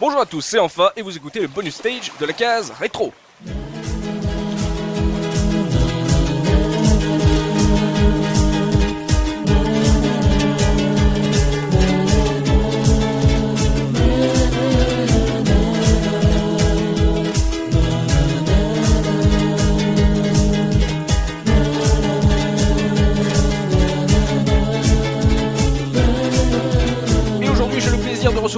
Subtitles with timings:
[0.00, 3.12] Bonjour à tous, c'est Enfin et vous écoutez le bonus stage de la case rétro.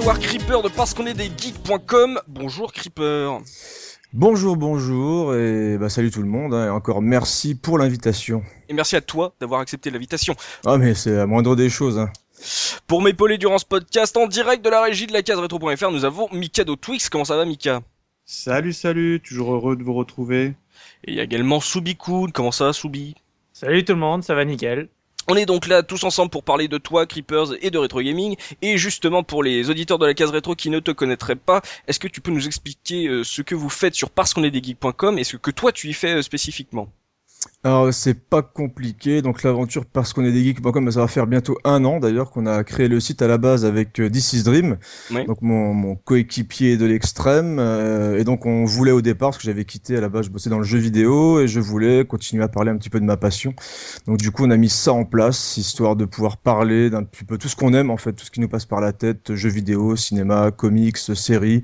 [0.03, 2.19] Recevoir Creeper de parce qu'on est des geeks.com.
[2.27, 3.39] Bonjour Creeper.
[4.11, 8.43] Bonjour, bonjour, et bah salut tout le monde, hein, et encore merci pour l'invitation.
[8.67, 10.35] Et merci à toi d'avoir accepté l'invitation.
[10.65, 11.97] Ah mais c'est la moindre des choses.
[11.97, 12.11] Hein.
[12.85, 16.03] Pour m'épauler durant ce podcast en direct de la régie de la case rétro.fr, nous
[16.03, 17.07] avons Mika de Twix.
[17.07, 17.81] Comment ça va Mika?
[18.25, 20.53] Salut, salut, toujours heureux de vous retrouver.
[21.05, 22.27] Et il y a également Subikun.
[22.33, 23.15] Comment ça va Subi
[23.53, 24.89] Salut tout le monde, ça va nickel.
[25.29, 28.35] On est donc là tous ensemble pour parler de toi, Creepers, et de Retro Gaming.
[28.61, 31.99] Et justement, pour les auditeurs de la case rétro qui ne te connaîtraient pas, est-ce
[31.99, 34.61] que tu peux nous expliquer euh, ce que vous faites sur parce qu'on est des
[34.61, 36.89] geeks.com et ce que toi tu y fais euh, spécifiquement?
[37.63, 41.27] Alors c'est pas compliqué, donc l'aventure parce qu'on est des geeks.com, bah, ça va faire
[41.27, 44.33] bientôt un an d'ailleurs qu'on a créé le site à la base avec euh, This
[44.33, 44.77] is Dream,
[45.11, 45.25] Oui.
[45.25, 49.43] donc mon, mon coéquipier de l'extrême, euh, et donc on voulait au départ, parce que
[49.43, 52.43] j'avais quitté à la base, je bossais dans le jeu vidéo, et je voulais continuer
[52.43, 53.53] à parler un petit peu de ma passion.
[54.07, 57.23] Donc du coup on a mis ça en place, histoire de pouvoir parler d'un petit
[57.23, 59.35] peu tout ce qu'on aime en fait, tout ce qui nous passe par la tête,
[59.35, 61.63] jeux vidéo, cinéma, comics, séries,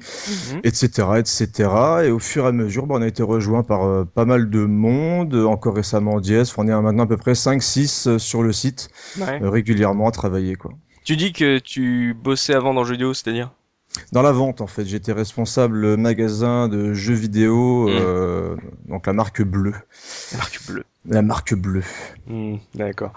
[0.64, 1.69] etc., etc.
[2.05, 4.49] Et au fur et à mesure, bah, on a été rejoint par euh, pas mal
[4.49, 6.44] de monde, euh, encore récemment Diez.
[6.58, 8.89] On est à maintenant à peu près 5-6 sur le site,
[9.20, 9.39] Ouais.
[9.42, 10.56] euh, régulièrement à travailler.
[10.56, 10.72] quoi.
[11.06, 13.52] Tu dis que tu bossais avant dans le jeu vidéo, c'est-à-dire?
[14.11, 17.92] Dans la vente, en fait, j'étais responsable magasin de jeux vidéo, Mm.
[17.92, 18.56] euh,
[18.88, 19.73] donc la marque bleue.
[20.31, 20.84] La marque bleue.
[21.06, 21.83] La marque bleue.
[22.28, 23.14] Hmm, D'accord.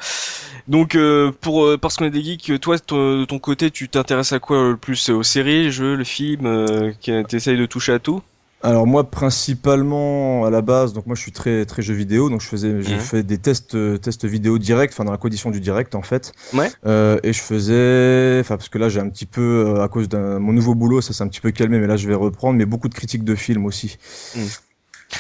[0.69, 4.33] Donc euh, pour euh, parce qu'on est des geeks, toi de ton côté, tu t'intéresses
[4.33, 7.93] à quoi euh, le plus Aux séries, jeux, le film euh, qui- T'essayes de toucher
[7.93, 8.23] à tout?
[8.65, 12.41] Alors moi principalement à la base donc moi je suis très très jeu vidéo donc
[12.41, 13.01] je faisais j'ai Mhm.
[13.01, 16.33] fait des tests euh, tests vidéo direct enfin dans la condition du direct en fait
[16.53, 16.71] Ouais.
[16.87, 19.41] Euh, et je faisais enfin parce que là j'ai un petit peu
[19.77, 21.97] euh, à cause de mon nouveau boulot ça s'est un petit peu calmé mais là
[21.97, 23.99] je vais reprendre mais beaucoup de critiques de films aussi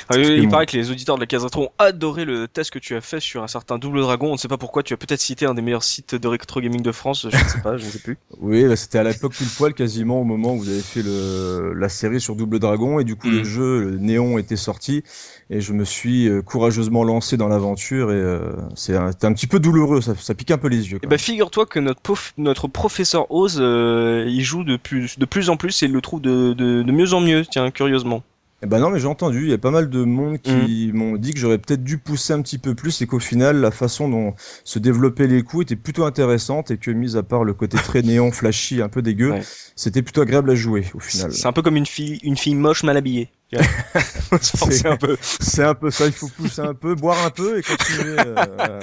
[0.08, 2.78] Ah, il paraît que les auditeurs de la case rétro ont adoré le test que
[2.78, 4.28] tu as fait sur un certain Double Dragon.
[4.28, 4.82] On ne sait pas pourquoi.
[4.82, 7.26] Tu as peut-être cité un des meilleurs sites de rétro gaming de France.
[7.30, 7.76] Je ne sais pas.
[7.76, 8.18] Je ne sais plus.
[8.40, 11.72] oui bah, c'était à l'époque pile poil quasiment au moment où vous avez fait le
[11.74, 15.02] la série sur Double Dragon et du coup le jeu le Néon était sorti
[15.50, 19.46] et je me suis euh, courageusement lancé dans l'aventure et euh, c'est un, un petit
[19.46, 21.10] peu douloureux ça, ça pique un peu les yeux Et quoi.
[21.10, 25.50] bah figure-toi que notre prof- notre professeur Oz, euh, il joue de plus de plus
[25.50, 27.44] en plus et il le trouve de, de, de mieux en mieux.
[27.50, 28.22] Tiens, curieusement.
[28.64, 31.16] Eh ben non, mais j'ai entendu, il y a pas mal de monde qui m'ont
[31.16, 34.08] dit que j'aurais peut-être dû pousser un petit peu plus et qu'au final, la façon
[34.08, 37.76] dont se développaient les coups était plutôt intéressante et que, mis à part le côté
[37.76, 39.42] très néon, flashy, un peu dégueu, Ouais.
[39.74, 41.32] c'était plutôt agréable à jouer au final.
[41.32, 43.30] C'est un peu comme une fille une fille moche mal habillée.
[44.84, 45.16] Un peu.
[45.20, 48.16] C'est un peu ça, il faut pousser un peu, boire un peu et continuer.
[48.18, 48.80] euh.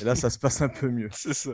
[0.00, 1.08] Et là, ça se passe un peu mieux.
[1.12, 1.50] C'est ça.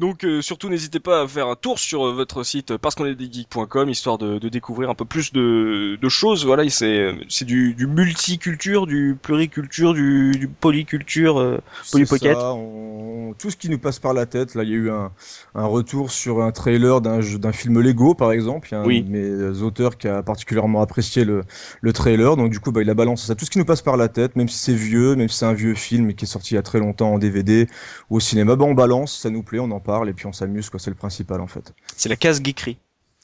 [0.00, 2.94] Donc euh, surtout n'hésitez pas à faire un tour sur euh, votre site euh, parce
[2.94, 6.46] qu'on est des geeks.com histoire de, de découvrir un peu plus de, de choses.
[6.46, 11.38] Voilà, c'est c'est du, du multiculture, du pluriculture, du, du polyculture.
[11.38, 11.58] euh.
[11.92, 12.34] Polly C'est Pocket.
[12.34, 14.54] ça, on- tout ce qui nous passe par la tête.
[14.54, 15.12] Là, il y a eu un,
[15.54, 18.68] un retour sur un trailer d'un d'un film Lego, par exemple.
[18.70, 19.02] Il y a un Oui.
[19.02, 21.42] de mes auteurs qui a particulièrement apprécié le,
[21.82, 22.36] le trailer.
[22.36, 23.34] Donc, du coup, bah, il a balancé ça.
[23.34, 25.44] Tout ce qui nous passe par la tête, même si c'est vieux, même si c'est
[25.46, 27.68] un vieux film qui est sorti il y a très longtemps en DVD
[28.08, 30.32] ou au cinéma, bah, on balance, ça nous plaît, on en parle et puis on
[30.32, 30.80] s'amuse, quoi.
[30.80, 31.72] C'est le principal, en fait.
[31.96, 32.78] C'est la case geekerie.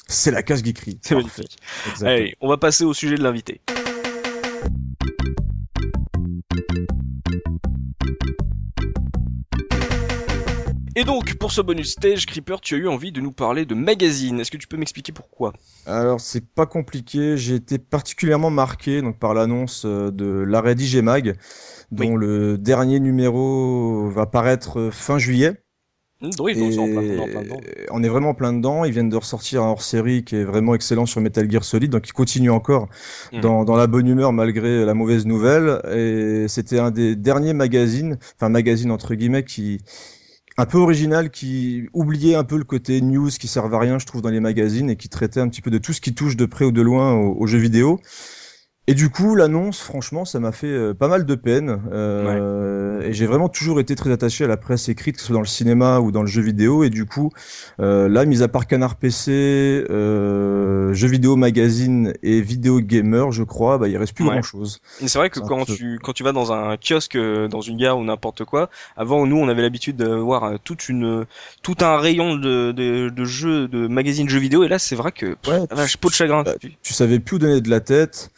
[0.09, 0.99] C'est la case geekerie.
[1.03, 1.59] C'est magnifique.
[2.03, 3.61] Allez, on va passer au sujet de l'invité.
[10.99, 13.75] Et donc, pour ce bonus stage, Creeper, tu as eu envie de nous parler de
[13.75, 14.41] magazine.
[14.41, 15.53] Est-ce que tu peux m'expliquer pourquoi?
[15.85, 21.37] Alors c'est pas compliqué, j'ai été particulièrement marqué donc par l'annonce euh, de l'arrêt d'IGMag
[21.93, 25.63] dont le dernier numéro va paraître euh, fin juillet.
[26.23, 27.61] Hmm, Oui, donc c'est en plein, Et en plein dedans.
[27.91, 30.75] on est vraiment en plein dedans, ils viennent de ressortir un hors-série qui est vraiment
[30.75, 32.89] excellent sur Metal Gear Solid donc ils continuent encore
[33.33, 33.41] Mhm.
[33.43, 38.19] dans, dans la bonne humeur malgré la mauvaise nouvelle et c'était un des derniers magazines,
[38.37, 39.79] enfin magazine entre guillemets qui
[40.59, 44.07] un peu original qui oubliait un peu le côté news qui servait à rien, je
[44.07, 46.37] trouve, dans les magazines et qui traitait un petit peu de tout ce qui touche
[46.37, 48.01] de près ou de loin aux, aux jeux vidéo.
[48.89, 51.81] Et du coup, l'annonce, franchement, ça m'a fait euh, pas mal de peine.
[51.93, 55.35] Euh, Et j'ai vraiment toujours été très attaché à la presse écrite, que ce soit
[55.35, 56.85] dans le cinéma ou dans le jeu vidéo.
[56.85, 57.31] Et du coup,
[57.81, 63.43] euh, là, mis à part Canard PC, euh, jeux vidéo magazine et vidéo gamer, je
[63.43, 64.31] crois, bah, il reste plus Ouais.
[64.35, 64.81] grand chose.
[65.03, 67.61] Mais c'est vrai que quand peu- tu quand tu vas dans un kiosque, euh, dans
[67.61, 71.27] une gare ou n'importe quoi, avant nous on avait l'habitude de voir euh, toute une
[71.63, 75.13] tout un rayon de de, de jeux, de magazines jeux vidéo et là c'est vrai
[75.13, 76.43] que pff, Ouais, vache, peau de chagrin.
[76.45, 78.31] Bah, tu savais plus où donner de la tête.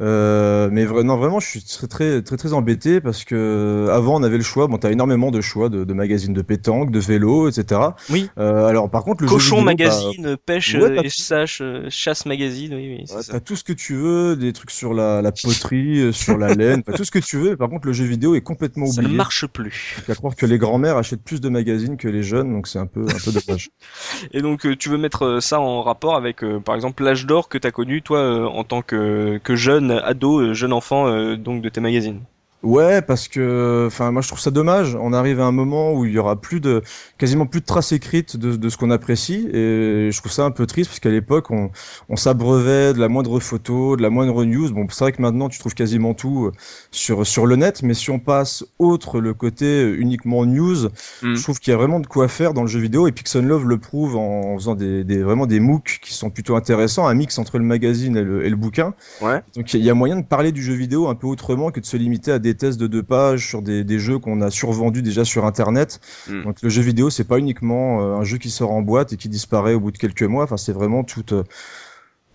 [0.00, 4.20] Euh, mais vra- non, vraiment, je suis très, très, très, très embêté parce que avant,
[4.20, 4.66] on avait le choix.
[4.68, 7.80] Bon, t'as énormément de choix de, de magazines de pétanque, de vélo, etc.
[8.10, 8.28] Oui.
[8.38, 11.60] Euh, alors, par contre, le jeu Cochon vidéo, bah, magazine, pêche ouais, euh, et chasse,
[11.60, 13.16] euh, chasse magazine, oui oui.
[13.16, 16.38] Ouais, t'as tout ce que tu veux, des trucs sur la, la poterie, euh, sur
[16.38, 17.56] la laine, tout ce que tu veux.
[17.56, 19.16] Par contre, le jeu vidéo est complètement Ça ne oublié.
[19.16, 19.96] marche plus.
[20.06, 22.78] Il à croire que les grands-mères achètent plus de magazines que les jeunes, donc c'est
[22.78, 23.70] un peu, un peu dommage.
[24.32, 27.26] Et donc euh, tu veux mettre euh, ça en rapport avec euh, par exemple l'âge
[27.26, 31.08] d'or que t'as connu toi euh, en tant que que jeune ado, euh, jeune enfant
[31.08, 32.22] euh, donc de tes magazines.
[32.62, 34.96] Ouais, parce que, enfin, moi je trouve ça dommage.
[35.00, 36.82] On arrive à un moment où il y aura plus de,
[37.16, 40.50] quasiment plus de traces écrites de, de ce qu'on apprécie, et je trouve ça un
[40.50, 41.70] peu triste parce qu'à l'époque on,
[42.08, 44.72] on s'abreuvait de la moindre photo, de la moindre news.
[44.72, 46.52] Bon, c'est vrai que maintenant tu trouves quasiment tout euh,
[46.90, 50.88] sur sur le net, mais si on passe outre le côté euh, uniquement news,
[51.22, 51.34] Mm.
[51.34, 53.06] je trouve qu'il y a vraiment de quoi faire dans le jeu vidéo.
[53.08, 56.56] Et Pixel Love le prouve en, faisant des, des vraiment des MOOC qui sont plutôt
[56.56, 58.94] intéressants, un mix entre le magazine et le, et le bouquin.
[59.20, 59.42] Ouais.
[59.56, 61.86] Donc il y a moyen de parler du jeu vidéo un peu autrement que de
[61.86, 65.02] se limiter à des tests de deux pages sur des, des jeux qu'on a survendus
[65.02, 66.00] déjà sur internet.
[66.28, 66.44] Mm.
[66.44, 69.16] Donc le jeu vidéo c'est pas uniquement euh, un jeu qui sort en boîte et
[69.16, 70.44] qui disparaît au bout de quelques mois.
[70.44, 71.24] Enfin c'est vraiment tout.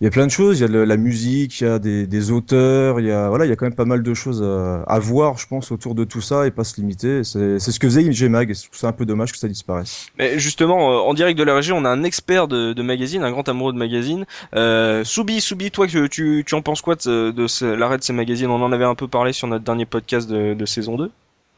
[0.00, 1.78] il y a plein de choses, il y a le- la musique, il y a
[1.78, 4.42] des, auteurs, il y a voilà, il y a quand même pas mal de choses
[4.42, 7.24] à, à voir, je pense, autour de tout ça et pas se limiter.
[7.24, 10.08] C'est ce que faisait IGMag et je un peu dommage que ça disparaisse.
[10.18, 13.22] Mais justement, euh, en direct de la région, on a un expert de, de magazine,
[13.22, 14.26] un grand amoureux de magazine.
[14.54, 18.50] Euh, Soubi, Soubi, toi, tu, tu en penses quoi de, de l'arrêt de ces magazines?
[18.50, 21.10] On en avait un peu parlé sur notre dernier podcast de, de saison 2.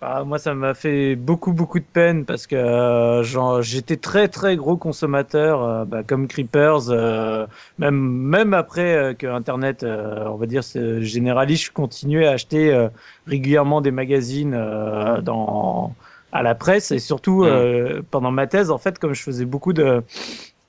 [0.06, 4.28] Bah, moi, ça m'a fait beaucoup, beaucoup de peine parce que euh, genre, j'étais très,
[4.28, 7.44] très gros consommateur, euh, bah, comme Creepers, euh,
[7.78, 12.30] même, même après euh, que Internet, euh, on va dire, se généralise, je continuais à
[12.32, 12.88] acheter euh,
[13.26, 15.96] régulièrement des magazines euh, dans
[16.30, 17.46] à la presse et surtout Mm.
[17.46, 20.04] euh, pendant ma thèse, en fait, comme je faisais beaucoup de-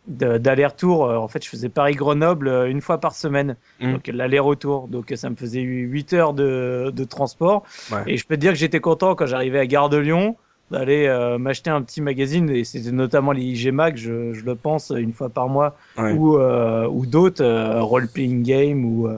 [0.07, 3.93] d'aller-retour, euh, en fait, je faisais Paris-Grenoble euh, une fois par semaine, Mm.
[3.93, 7.63] donc l'aller-retour, donc ça me faisait 8 heures de, de transport.
[7.91, 8.03] Ouais.
[8.07, 10.35] Et je peux te dire que j'étais content quand j'arrivais à Gare de Lyon
[10.69, 14.53] d'aller euh, m'acheter un petit magazine et c'était notamment les IG Mag, je, je le
[14.55, 16.11] pense une fois par mois Ouais.
[16.11, 19.17] ou euh, ou d'autres euh, role playing game ou euh,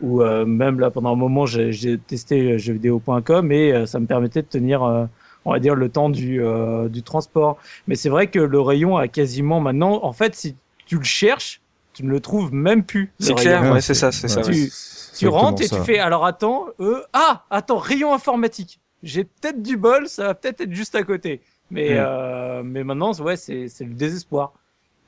[0.00, 4.06] ou euh, même là pendant un moment j'ai j'ai testé jeuxvideo.com et euh, ça me
[4.06, 5.04] permettait de tenir euh,
[5.44, 7.58] on va dire le temps du euh, du transport.
[7.86, 10.56] Mais c'est vrai que le rayon a quasiment maintenant en fait si
[10.86, 11.60] tu le cherches,
[11.94, 13.12] tu ne le trouves même plus.
[13.18, 14.42] C'est clair, Ouais, c'est ça, c'est ça.
[14.42, 14.68] Tu- ouais.
[15.18, 19.76] Tu rentres et tu fais alors attends euh, ah attends rayon informatique j'ai peut-être du
[19.76, 21.40] bol ça va peut-être être juste à côté
[21.72, 21.96] mais Mm.
[21.98, 24.52] euh, mais maintenant ouais c'est c'est le désespoir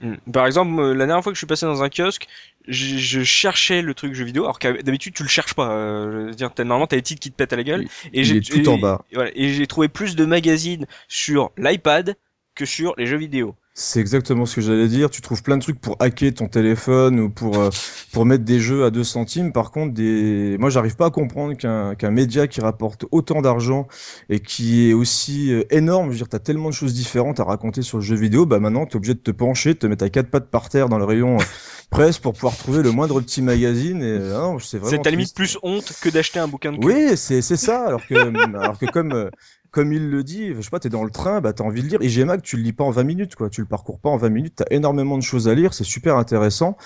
[0.00, 0.14] Mm.
[0.32, 2.26] Par exemple, euh, la dernière fois que je suis passé dans un kiosque,
[2.69, 5.70] je, je cherchais le truc jeu vidéo, alors que d'habitude tu le cherches pas.
[5.70, 7.85] Euh, je veux dire, t'as- normalement t'as les titres qui te pètent à la gueule.
[8.12, 9.05] Et j'ai tout et- en bas.
[9.11, 12.17] et voilà, et j'ai trouvé plus de magazines sur l'iPad
[12.55, 13.55] que sur les jeux vidéo.
[13.72, 15.11] C'est exactement ce que j'allais dire.
[15.11, 17.70] Tu trouves plein de trucs pour hacker ton téléphone ou pour euh,
[18.12, 19.52] pour mettre des jeux à 2 centimes.
[19.52, 23.87] Par contre, des moi j'arrive pas à comprendre qu'un qu'un média qui rapporte autant d'argent
[24.28, 27.44] et qui est aussi euh, énorme, je veux dire, t'as tellement de choses différentes à
[27.44, 30.05] raconter sur le jeu vidéo, bah maintenant t'es obligé de te pencher, de te mettre
[30.05, 31.44] à quatre pattes par terre dans le rayon euh,
[31.90, 34.02] presse pour pouvoir trouver le moindre petit magazine.
[34.02, 34.90] Et euh, c'est vraiment.
[34.90, 36.87] C'est à la limite plus honte que d'acheter un bouquin de cul.
[36.87, 37.87] Oui, c'est c'est ça.
[37.87, 38.14] Alors que
[38.56, 39.31] alors que comme euh,
[39.70, 41.88] comme il le dit, je sais pas, t'es dans le train, bah t'as envie de
[41.88, 42.02] lire.
[42.02, 43.49] IG Mag, tu le lis pas en 20 minutes, quoi.
[43.50, 44.55] Tu le parcours pas en 20 minutes.
[44.56, 46.76] T'as énormément de choses à lire, c'est super intéressant.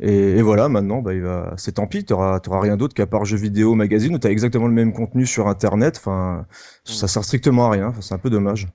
[0.00, 2.04] Et, et voilà, maintenant, bah il va, c'est tant pis.
[2.04, 5.26] T'auras t'auras rien d'autre qu'à part jeux vidéo, magazine où t'as exactement le même contenu
[5.26, 5.96] sur Internet.
[5.98, 6.46] Enfin,
[6.84, 7.88] ça sert strictement à rien.
[7.88, 8.68] Enfin, c'est un peu dommage.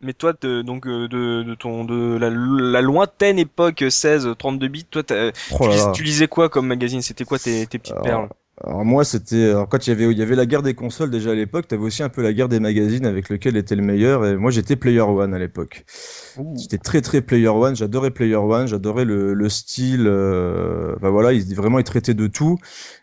[0.00, 4.84] Mais toi, de, donc euh, de, de ton de la, la lointaine époque 16-32 bits,
[4.84, 5.02] toi,
[5.48, 5.92] Oh tu, là lis- là.
[5.92, 7.02] tu lisais quoi comme magazine?
[7.02, 8.28] C'était quoi tes, tes petites Alors, perles?
[8.64, 11.10] Alors moi, c'était alors quand il y avait il y avait la guerre des consoles
[11.10, 13.82] déjà à l'époque, t'avais aussi un peu la guerre des magazines avec lequel était le
[13.82, 14.24] meilleur.
[14.24, 15.84] Et moi, j'étais Player One à l'époque.
[16.54, 21.34] J'étais très très Player One, j'adorais Player One, j'adorais le, le style, euh, enfin voilà,
[21.34, 22.58] il vraiment il traitait de tout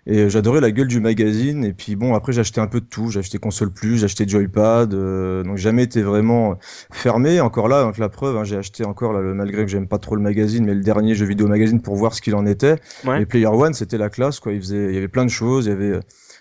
[0.06, 3.10] et j'adorais la gueule du magazine et puis bon après acheté un peu de tout,
[3.18, 6.58] acheté console plus, acheté Joypad, euh, donc jamais été vraiment
[6.92, 7.40] fermé.
[7.42, 10.00] Encore là, donc la preuve, hein, j'ai acheté encore là, le, malgré que j'aime pas
[10.00, 12.76] trop le magazine, mais le dernier jeu vidéo magazine pour voir ce qu'il en était.
[13.06, 13.22] Ouais.
[13.22, 15.66] Et Player One c'était la classe quoi, il faisait, il y avait plein de choses,
[15.66, 16.00] il y avait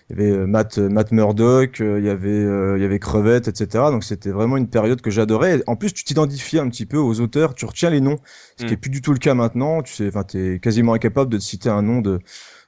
[0.09, 2.99] il y avait euh, Matt, Matt Murdock, euh, il y avait, euh, il y avait
[2.99, 3.85] Crevette, etc.
[3.91, 5.63] Donc c'était vraiment une période que j'adorais.
[5.67, 8.17] En plus, tu t'identifies un petit peu aux auteurs, tu retiens les noms,
[8.57, 8.73] ce qui Mm.
[8.73, 9.81] est plus du tout le cas maintenant.
[9.81, 12.19] Tu sais, enfin, t'es quasiment incapable de te citer un nom de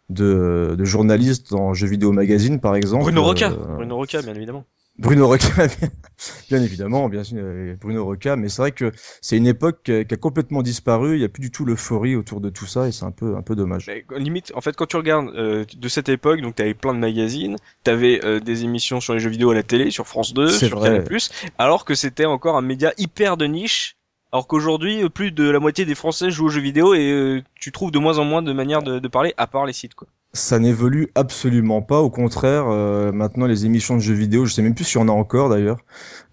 [0.10, 3.04] de, de journalistes dans Jeux Vidéo Magazine, par exemple.
[3.04, 4.66] Bruno Roca, Euh, Bruno Roca, bien évidemment.
[4.98, 5.48] Bruno Roca,
[6.50, 9.92] bien évidemment, bien sûr, euh, Bruno Roca, mais c'est vrai que c'est une époque qui
[9.92, 11.16] a, complètement disparu.
[11.16, 13.36] Il n'y a plus du tout l'euphorie autour de tout ça, et c'est un peu,
[13.36, 13.88] un peu dommage.
[13.88, 17.00] Mais, limite, en fait, quand tu regardes euh, de cette époque, donc t'avais plein de
[17.00, 20.48] magazines, t'avais euh, des émissions sur les jeux vidéo à la télé, sur France 2,
[20.48, 21.04] C'est sur vrai.
[21.04, 21.20] Canal+,
[21.58, 23.95] alors que c'était encore un média hyper de niche.
[24.36, 27.42] Alors qu'aujourd'hui, euh, plus de la moitié des Français jouent aux jeux vidéo et euh,
[27.58, 29.96] tu trouves de moins en moins de manières de, de parler, à part les sites,
[29.96, 30.10] quoi.
[30.34, 32.02] Ça n'évolue absolument pas.
[32.02, 35.02] Au contraire, euh, maintenant les émissions de jeux vidéo, je sais même plus s'il y
[35.02, 35.78] en a encore d'ailleurs.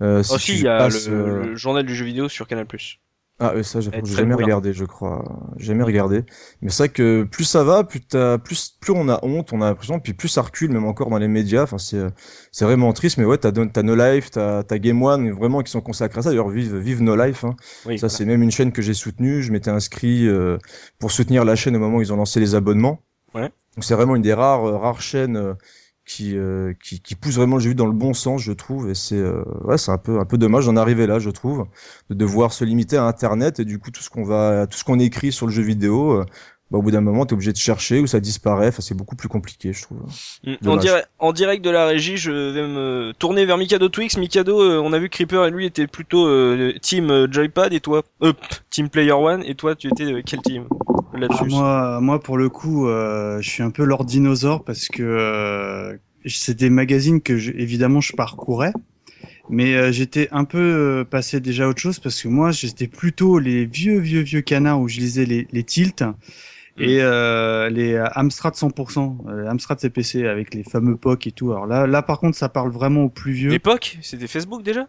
[0.00, 2.48] Euh, si Aussi, tu il y a passes, le, le journal du jeu vidéo sur
[2.48, 2.66] Canal+.
[3.44, 4.44] Ah ça, j'ai jamais moulin.
[4.44, 5.24] regardé, je crois.
[5.56, 6.24] J'ai jamais regardé.
[6.60, 9.60] Mais c'est vrai que plus ça va, plus t'as, plus, plus on a honte, on
[9.60, 11.64] a l'impression, puis plus ça recule, même encore dans les médias.
[11.64, 12.00] Enfin, c'est,
[12.52, 13.18] c'est vraiment triste.
[13.18, 16.22] Mais ouais, t'as, t'as No Life, t'as, t'as Game One, vraiment qui sont consacrés à
[16.22, 16.30] ça.
[16.30, 17.44] D'ailleurs, vive, vive No Life.
[17.44, 17.56] Hein.
[17.86, 19.42] Oui, Ça, c'est même une chaîne que j'ai soutenue.
[19.42, 20.58] Je m'étais inscrit euh,
[21.00, 23.00] pour soutenir la chaîne au moment où ils ont lancé les abonnements.
[23.34, 23.50] Ouais.
[23.74, 25.54] Donc c'est vraiment une des rares, euh, rares chaînes euh,
[26.06, 28.90] qui, euh, qui, qui pousse vraiment le jeu dans le bon sens, je trouve.
[28.90, 31.66] Et c'est, euh, ouais, c'est un peu, un peu dommage d'en arriver là, je trouve,
[32.10, 34.84] de devoir se limiter à Internet et du coup tout ce qu'on va, tout ce
[34.84, 36.12] qu'on écrit sur le jeu vidéo.
[36.12, 36.24] euh,
[36.72, 38.68] bah, au bout d'un moment, t'es obligé de chercher ou ça disparaît.
[38.68, 39.98] Enfin, c'est beaucoup plus compliqué, je trouve.
[40.44, 40.68] Mm.
[40.68, 44.16] En, direct, en direct de la régie, je vais me tourner vers Mikado Twix.
[44.16, 48.02] Mikado, euh, on a vu Creeper et lui était plutôt euh, team Joypad et toi,
[48.22, 48.32] euh,
[48.70, 50.64] team Player One et toi, tu étais quel team?
[51.14, 55.02] Ah, moi, moi, pour le coup, euh, je suis un peu Lord Dinosaure parce que
[55.02, 58.72] euh, c'est des magazines que, je, évidemment, je parcourais.
[59.48, 62.86] Mais euh, j'étais un peu euh, passé déjà à autre chose parce que moi, j'étais
[62.86, 66.04] plutôt les vieux, vieux, vieux canards où je lisais les, les tilts
[66.78, 71.52] et euh, les Amstrad 100%, euh, Amstrad CPC avec les fameux POC et tout.
[71.52, 73.50] Alors là, là, par contre, ça parle vraiment aux plus vieux.
[73.50, 74.88] L'époque, c'était Facebook déjà?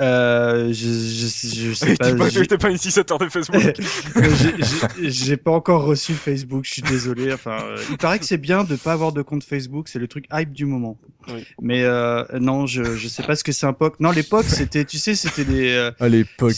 [0.00, 2.10] Euh, je, je, je sais pas.
[2.46, 3.60] T'es pas, utilisateur de Facebook.
[5.02, 7.32] j'ai- pas encore reçu Facebook, je suis désolé.
[7.32, 10.08] Enfin, euh, il paraît que c'est bien de pas avoir de compte Facebook, c'est le
[10.08, 10.98] truc hype du moment.
[11.28, 11.44] Oui.
[11.60, 14.00] Mais euh, non, je je sais pas ce que c'est un POC.
[14.00, 16.56] Non, l'époque c'était, tu sais, c'était les euh, À l'époque.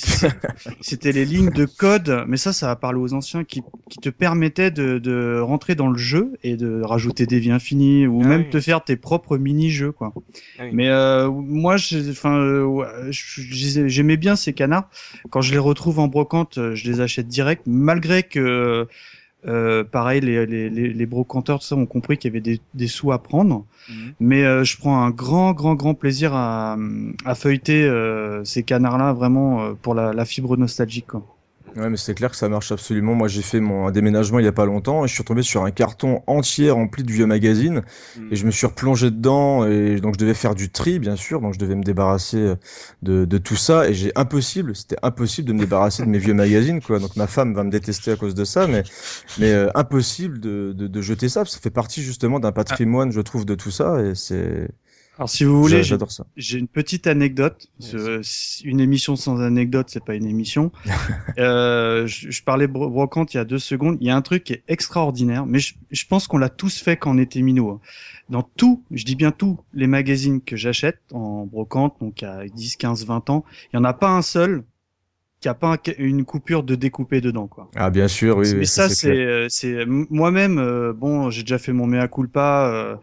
[0.80, 4.08] c'était les lignes de code, mais ça, ça va parler aux anciens qui qui te
[4.08, 8.28] permettaient de de rentrer dans le jeu et de rajouter des vies infinies ou Ah
[8.28, 8.50] même oui.
[8.50, 10.12] te faire tes propres mini-jeux quoi.
[10.58, 10.70] Ah oui.
[10.72, 11.76] Mais euh, moi,
[12.10, 14.88] enfin, euh, ouais, je- j'aimais bien ces canards.
[15.30, 18.86] Quand je les retrouve en brocante, euh, je les achète direct, malgré que,
[19.46, 22.60] euh, pareil, les, les, les, les brocanteurs tout ça, ont compris qu'il y avait des,
[22.74, 23.64] des sous à prendre.
[23.88, 24.12] Mhm.
[24.20, 26.76] Mais euh, je prends un grand, grand, grand plaisir à,
[27.24, 31.08] à feuilleter euh, ces canards-là, vraiment euh, pour la, la fibre nostalgique.
[31.08, 31.26] Quoi.
[31.74, 33.14] Ouais, mais c'est clair que ça marche absolument.
[33.14, 35.64] Moi, j'ai fait mon déménagement il y a pas longtemps et je suis retombé sur
[35.64, 37.82] un carton entier rempli de vieux magazines
[38.30, 41.40] et je me suis replongé dedans et donc je devais faire du tri, bien sûr.
[41.40, 42.56] Donc je devais me débarrasser euh,
[43.00, 46.34] de, de tout ça et j'ai impossible, c'était impossible de me débarrasser de mes vieux
[46.34, 46.98] magazines, quoi.
[46.98, 48.82] Donc ma femme va me détester à cause de ça, mais
[49.38, 51.40] mais euh, impossible de, de, de jeter ça.
[51.40, 54.68] parce que Ça fait partie justement d'un patrimoine, je trouve, de tout ça et c'est.
[55.18, 56.24] Alors, si vous voulez, j'a- j'ai j'adore ça.
[56.36, 57.68] J'ai une petite anecdote.
[58.64, 60.72] Une émission sans anecdote, c'est pas une émission.
[61.38, 63.98] euh, je, je parlais bro- brocante il y a deux secondes.
[64.00, 66.80] Il y a un truc qui est extraordinaire, mais je, je pense qu'on l'a tous
[66.80, 67.70] fait quand on était minot.
[67.70, 67.80] hein.
[68.30, 72.76] Dans tout, je dis bien tous les magazines que j'achète en brocante, donc à 10,
[72.76, 74.64] 15, 20 ans, il y en a pas un seul
[75.42, 77.68] qui a pas un- une coupure de découpé dedans, quoi.
[77.74, 78.46] Ah bien sûr, oui.
[78.52, 80.58] mais oui, ça, c'est, euh, c'est m- moi-même.
[80.58, 82.70] euh, bon, j'ai déjà fait mon mea culpa.
[82.72, 82.96] euh,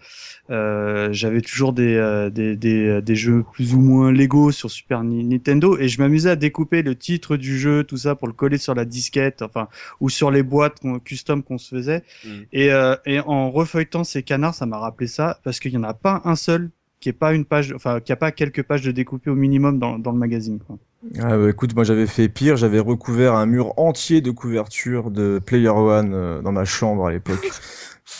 [0.50, 5.04] euh, J'avais toujours des, euh, des, des, des jeux plus ou moins légaux sur Super
[5.04, 8.34] Ni- Nintendo et je m'amusais à découper le titre du jeu, tout ça, pour le
[8.34, 9.68] coller sur la disquette, enfin,
[10.00, 12.04] ou sur les boîtes qu'on- custom qu'on se faisait.
[12.26, 12.30] Mm.
[12.54, 15.84] Et, euh, et en refeuilletant ces canards, ça m'a rappelé ça parce qu'il y en
[15.84, 16.70] a pas un seul
[17.02, 19.78] qui est pas une page, enfin, qui a pas quelques pages de découpé au minimum
[19.78, 20.60] dans, dans le magazine.
[20.66, 20.78] Quoi.
[21.20, 25.40] Ah bah, écoute, moi j'avais fait pire, j'avais recouvert un mur entier de couverture de
[25.44, 27.50] Player One euh, dans ma chambre à l'époque.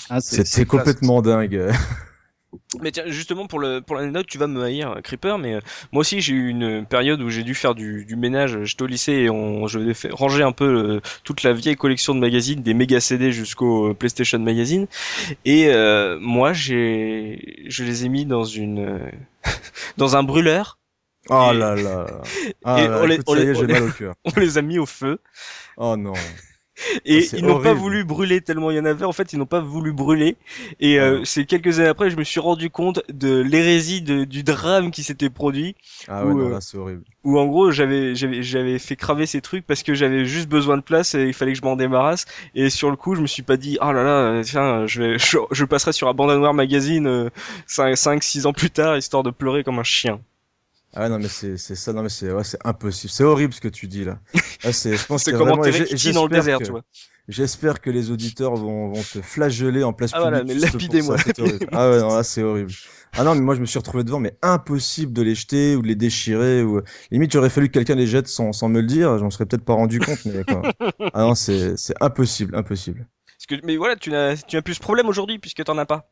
[0.10, 1.72] Ah, c'est- C'était complètement dingue.
[2.82, 5.60] Mais tiens, justement pour le pour l'anecdote, tu vas me haïr, Creeper, mais euh,
[5.92, 8.64] moi aussi j'ai eu une période où j'ai dû faire du, du ménage.
[8.64, 11.76] J'étais au lycée et on, je devais faire- ranger un peu euh, toute la vieille
[11.76, 14.88] collection de magazines, des méga CD jusqu'au euh, PlayStation Magazine.
[15.46, 19.00] Et euh, moi j'ai je les ai mis dans une euh,
[19.98, 20.80] dans un brûleur.
[21.30, 22.06] Oh Et- là là.
[22.64, 23.84] Ah et là, on les- écoute, on ça y les- est, on j'ai les- mal
[23.84, 24.14] au cœur.
[24.36, 25.20] On les a mis au feu.
[25.78, 26.14] Oh non.
[27.04, 29.04] Et c'est ils n'ont pas voulu brûler tellement il y en avait.
[29.04, 30.38] En fait, ils n'ont pas voulu brûler.
[30.80, 31.26] Et euh, Ah.
[31.26, 35.30] c'est quelques années après, je me suis rendu compte de l'hérésie du drame qui s'était
[35.30, 35.76] produit.
[36.08, 37.04] Ah ouais, euh, c'est horrible.
[37.26, 40.78] où en gros j'avais j'avais j'avais fait craver ces trucs parce que j'avais juste besoin
[40.78, 43.28] de place et il fallait que je m'en débarrasse et sur le coup je me
[43.28, 47.08] suis pas dit oh là là tiens je vais je, je passerai sur Abandonware magazine
[47.08, 47.30] euh,
[47.68, 50.22] 5 5 6 ans plus tard histoire de pleurer comme un chien.
[50.96, 53.12] Ah non mais c'est c'est ça, non mais c'est ouais, c'est impossible.
[53.12, 54.20] C'est horrible ce que tu dis là.
[54.64, 56.82] Ah, c'est, je pense C'est comme enterrer dans le désert, que- tu vois.
[57.30, 60.32] J'espère que les auditeurs vont, vont te flageller en place Ah publique.
[60.32, 61.16] voilà, mais lapidez-moi.
[61.72, 62.74] Ah ouais, non, là c'est horrible.
[63.16, 65.82] Ah non, mais moi je me suis retrouvé devant, mais impossible de les jeter ou
[65.84, 66.64] de les déchirer.
[66.64, 66.82] Ou...
[67.12, 69.18] Limite, j'aurais fallu que quelqu'un les jette sans, sans me le dire.
[69.20, 70.68] J'en serais peut-être pas rendu compte, mais quoi.
[71.14, 73.08] Ah non, c'est c'est impossible, impossible.
[73.38, 75.86] Parce que, mais voilà, tu n'as, tu n'as plus ce problème aujourd'hui puisque t'en as
[75.86, 76.12] pas.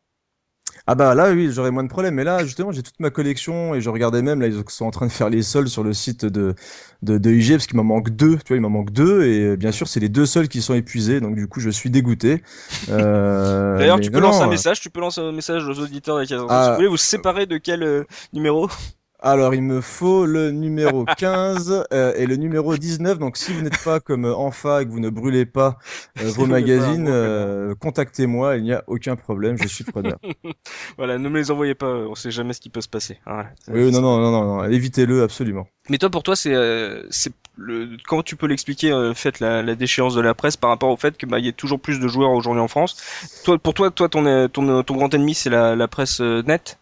[0.90, 3.76] Ah bah là oui j'aurais moins de problèmes mais là justement j'ai toute ma collection
[3.76, 5.94] et je regardais même là ils sont en train de faire les soldes sur le
[5.94, 6.56] site de
[7.04, 9.42] de, de IG parce qu'il m'en manque deux tu vois il m'en manque deux et
[9.42, 11.90] euh, bien sûr c'est les deux seuls qui sont épuisés donc du coup je suis
[11.90, 12.42] dégoûté
[12.90, 15.80] euh, D'ailleurs, tu peux non, lancer un non, message, tu peux lancer un message aux
[15.80, 16.18] auditeurs.
[16.50, 16.64] Ah.
[16.64, 18.04] Si vous voulez vous séparer de quel euh,
[18.34, 18.70] numéro?
[19.20, 23.62] Alors il me faut le numéro 15 euh, et le numéro 19 donc si vous
[23.62, 25.80] n'êtes pas comme euh, Enfa et que vous ne brûlez pas
[26.22, 30.18] euh, vos magazines euh, contactez-moi il n'y a aucun problème je suis preneur
[30.98, 33.20] Voilà, ne me les envoyez pas, on sait jamais ce qui peut se passer.
[33.26, 33.50] Voilà.
[33.72, 37.32] oui non non non non, non évitez-le absolument Mais toi, pour toi, c'est, euh, c'est
[37.56, 40.90] le, comment tu peux l'expliquer, euh, fait la, la déchéance de la presse par rapport
[40.90, 42.98] au fait que bah il y a toujours plus de joueurs aujourd'hui en France?
[43.44, 46.42] Toi, pour toi, toi, ton, euh, ton, ton grand ennemi, c'est la, la presse euh,
[46.44, 46.78] nette?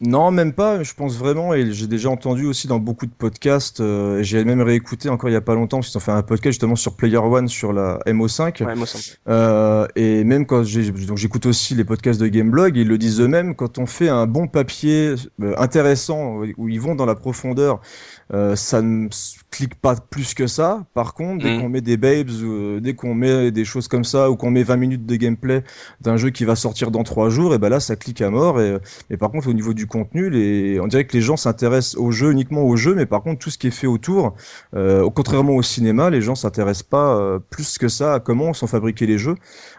[0.00, 0.82] Non, même pas.
[0.84, 4.60] Je pense vraiment, et j'ai déjà entendu aussi dans beaucoup de podcasts, euh, j'ai même
[4.60, 6.94] réécouté encore il y a pas longtemps, parce qu'ils ont fait un podcast justement sur
[6.94, 8.64] Player One sur la MO5.
[8.64, 12.86] Ouais, moi, ça me- Euh, et même quand j'écoute aussi les podcasts de Gameblog, ils
[12.86, 17.06] le disent eux-mêmes, quand on fait un bon papier euh, intéressant, où ils vont dans
[17.06, 17.80] la profondeur,
[18.32, 19.08] euh, ça ne
[19.50, 20.84] clique pas plus que ça.
[20.94, 21.60] Par contre, dès Mhm.
[21.62, 24.50] qu'on met des babes, ou, euh, dès qu'on met des choses comme ça, ou qu'on
[24.50, 25.64] met 20 minutes de gameplay
[26.02, 28.60] d'un jeu qui va sortir dans 3 jours, et ben là, ça clique à mort.
[28.60, 28.76] Et,
[29.10, 32.10] et par contre, au niveau du contenu, les, on dirait que les gens s'intéressent au
[32.10, 34.34] jeu uniquement au jeu, mais par contre, tout ce qui est fait autour,
[34.76, 38.66] euh, contrairement au cinéma, les gens s'intéressent pas euh, plus que ça à comment sont
[38.66, 39.34] fabriqués les jeux.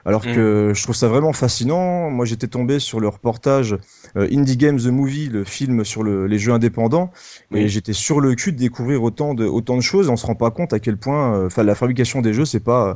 [0.05, 0.33] Alors Mm.
[0.35, 2.09] que je trouve ça vraiment fascinant.
[2.09, 3.77] Moi, j'étais tombé sur le reportage
[4.17, 7.11] euh, Indie Games the Movie, le film sur le- les jeux indépendants,
[7.53, 10.09] et j'étais sur le cul de découvrir autant de autant de choses.
[10.09, 12.59] On se rend pas compte à quel point, euh, enfin, la fabrication des jeux, c'est
[12.59, 12.93] pas euh,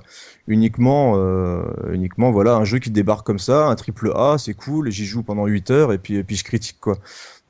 [0.48, 4.90] uniquement euh, uniquement voilà un jeu qui débarque comme ça, un triple A, c'est cool,
[4.92, 6.98] j'y joue pendant 8 heures et puis puis je critique quoi.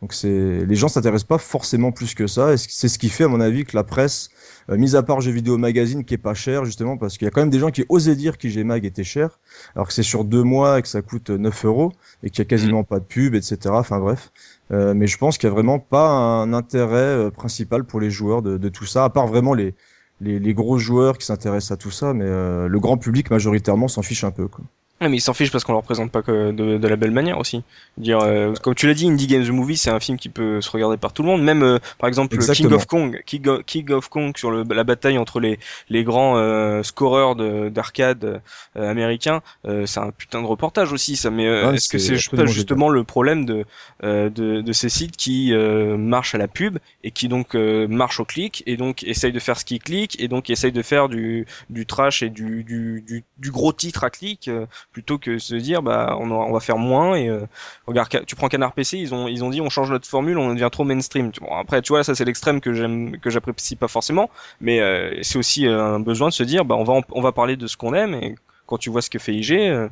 [0.02, 3.24] Donc c'est les gens s'intéressent pas forcément plus que ça et c'est ce qui fait
[3.24, 4.30] à mon avis que la presse
[4.70, 7.32] mis à part jeux vidéo magazine qui est pas cher justement parce qu'il y a
[7.32, 9.40] quand même des gens qui osaient dire qu'IG Mag était cher
[9.76, 11.92] alors que c'est sur deux mois et que ça coûte 9 euros
[12.24, 13.58] et qu'il y a quasiment pas de pub etc.
[13.72, 14.32] Enfin bref.
[14.72, 18.10] Euh, mais je pense qu'il y a vraiment pas un intérêt euh, principal pour les
[18.10, 19.76] joueurs de, de tout ça à part vraiment les
[20.22, 23.88] les, les gros joueurs qui s'intéressent à tout ça mais euh, le grand public majoritairement
[23.88, 24.64] s'en fiche un peu quoi.
[25.02, 27.12] Ouais, mais ils s'en fichent parce qu'on leur présente pas que de, de la belle
[27.12, 27.62] manière aussi.
[27.98, 30.62] Dire, euh, comme tu l'as dit, Indie Games the Movie, c'est un film qui peut
[30.62, 31.44] se regarder par tout le monde.
[31.44, 34.64] Même, euh, par exemple, le King of Kong, King of, King of Kong sur le,
[34.74, 38.42] la bataille entre les, les grands euh, scoreurs de- d'arcade
[38.78, 41.18] euh, américains, euh, c'est un putain de reportage aussi.
[41.18, 43.66] Ça, mais euh, est-ce que c'est pas justement le problème de,
[44.04, 47.88] euh, de, de ces sites qui euh, marchent à la pub et qui donc euh,
[47.90, 50.82] marchent au clic et donc essayent de faire ce qui clique et donc essayent de
[50.82, 55.18] faire du, du trash et du, du, du, du gros titre à clic euh, plutôt
[55.18, 57.42] que se dire bah on, on va faire moins et euh,
[57.88, 60.54] regarde tu prends Canard PC ils ont ils ont dit on change notre formule on
[60.54, 63.88] devient trop mainstream bon, après tu vois ça c'est l'extrême que j'aime que j'apprécie pas
[63.88, 64.30] forcément
[64.62, 67.32] mais euh, c'est aussi euh, un besoin de se dire bah on va on va
[67.32, 68.36] parler de ce qu'on aime et
[68.68, 69.90] quand tu vois ce que fait IG euh,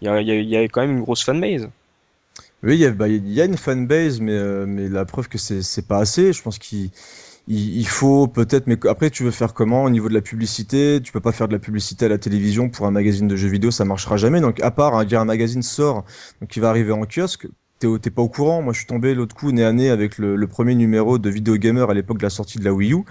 [0.00, 1.68] il y, a, y, a, y a quand même une grosse fanbase
[2.62, 5.38] Oui, il y a, bah, y a une fanbase, mais, euh, mais la preuve que
[5.38, 6.32] c'est pas assez.
[6.32, 6.90] Je pense qu'il
[7.48, 11.00] il, il faut peut-être, mais après, tu veux faire comment au niveau de la publicité?
[11.02, 13.48] Tu peux pas faire de la publicité à la télévision pour un magazine de jeux
[13.48, 14.40] vidéo, ça marchera jamais.
[14.40, 16.04] Donc, à part, hein, un magazine sort,
[16.40, 17.46] donc qui va arriver en kiosque.
[18.00, 18.62] T'es pas au courant.
[18.62, 21.28] Moi, je suis tombé l'autre coup nez à nez avec le, le premier numéro de
[21.28, 23.04] Video Gamer à l'époque de la sortie de la Wii U.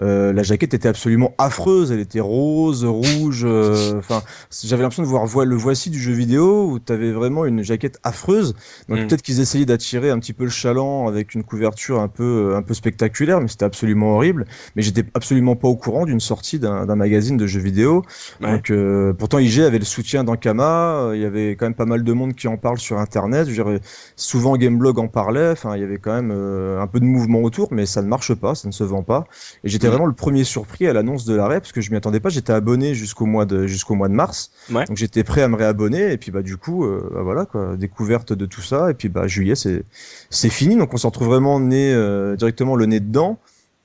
[0.00, 1.90] Euh, la jaquette était absolument affreuse.
[1.92, 3.42] Elle était rose, rouge.
[3.44, 4.22] euh, Enfin,
[4.64, 7.98] j'avais l'impression de voir voi- le voici du jeu vidéo où t'avais vraiment une jaquette
[8.02, 8.54] affreuse.
[8.88, 9.06] Donc Mm.
[9.06, 12.62] peut-être qu'ils essayaient d'attirer un petit peu le chaland avec une couverture un peu un
[12.62, 14.44] peu spectaculaire, mais c'était absolument horrible.
[14.76, 18.02] Mais j'étais absolument pas au courant d'une sortie d'un magazine de jeux vidéo.
[18.42, 18.52] Ouais.
[18.52, 20.96] Donc euh, pourtant IG avait le soutien d'Ankama.
[21.08, 23.48] euh, Il y avait quand même pas mal de monde qui en parle sur Internet.
[23.48, 23.80] Je dirais,
[24.16, 25.50] souvent Gameblog en parlait.
[25.52, 28.08] Enfin, il y avait quand même euh, un peu de mouvement autour, mais ça ne
[28.08, 29.24] marche pas, ça ne se vend pas.
[29.64, 29.90] Et j'étais Mm.
[29.90, 32.28] vraiment le premier surpris à l'annonce de l'arrêt parce que je m'y attendais pas.
[32.28, 34.50] J'étais abonné jusqu'au mois de jusqu'au mois de mars.
[34.70, 34.84] Ouais.
[34.86, 37.76] Donc j'étais prêt à me réabonner et puis bah du coup euh, bah, voilà quoi,
[37.76, 39.84] découverte de tout ça et puis bah juillet c'est
[40.30, 43.38] c'est fini donc on se retrouve vraiment nez euh, directement le nez dedans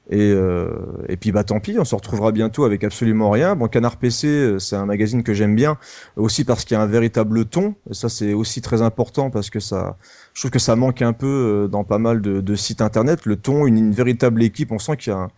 [0.09, 0.69] et euh,
[1.07, 3.55] et puis bah tant pis on se retrouvera bientôt avec absolument rien.
[3.55, 5.77] Bon Canard PC euh, c'est un magazine que j'aime bien
[6.17, 9.49] aussi parce qu'il y a un véritable ton et ça c'est aussi très important parce
[9.49, 9.97] que ça
[10.33, 13.25] je trouve que ça manque un peu euh, dans pas mal de, de sites internet
[13.25, 15.29] le ton une, une véritable équipe on sent qu'il y a un-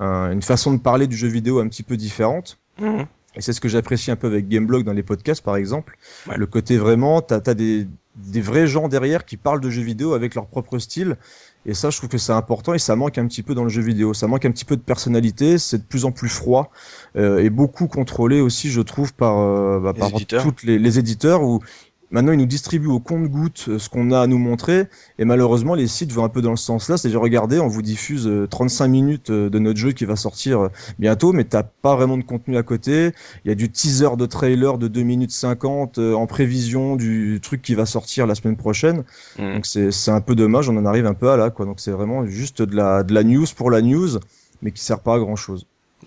[0.00, 2.58] un- une façon de parler du jeu vidéo un petit peu différente.
[2.80, 3.06] Mhm.
[3.36, 5.96] Et c'est ce que j'apprécie un peu avec Gameblog dans les podcasts, par exemple.
[6.28, 6.36] Ouais.
[6.36, 10.14] Le côté vraiment, t'as as des, des vrais gens derrière qui parlent de jeux vidéo
[10.14, 11.16] avec leur propre style.
[11.66, 13.68] Et ça, je trouve que c'est important et ça manque un petit peu dans le
[13.68, 14.14] jeu vidéo.
[14.14, 15.58] Ça manque un petit peu de personnalité.
[15.58, 16.70] C'est de plus en plus froid
[17.16, 20.42] euh, et beaucoup contrôlé aussi, je trouve, par, euh, bah, Les par éditeurs.
[20.42, 21.60] toutes les, les éditeurs où
[22.10, 24.86] Maintenant, ils nous distribuent au compte-goutte euh, ce qu'on a à nous montrer,
[25.18, 26.96] et malheureusement, les sites vont un peu dans le sens là.
[26.96, 30.60] C'est-à-dire, regardez, on vous diffuse euh, 35 minutes euh, de notre jeu qui va sortir
[30.60, 30.68] euh,
[30.98, 33.12] bientôt, mais t'as pas vraiment de contenu à côté.
[33.44, 37.40] Il y a du teaser de trailer de 2 minutes 50 euh, en prévision du
[37.42, 39.04] truc qui va sortir la semaine prochaine.
[39.38, 39.54] Mm.
[39.54, 41.66] Donc c'est un peu dommage, on en arrive un peu à là, quoi.
[41.66, 44.18] Donc c'est vraiment juste de la, de la news pour la news,
[44.62, 45.66] mais qui sert pas à grand chose.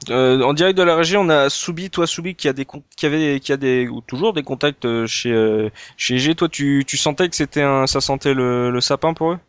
[0.09, 3.05] Euh, en direct de la régie, on a Soubi, toi Soubi, qui a des qui
[3.05, 6.33] avait qui a des ou toujours des contacts euh, chez euh, chez G.
[6.35, 9.39] Toi, tu tu sentais que c'était un ça sentait le, le sapin pour eux?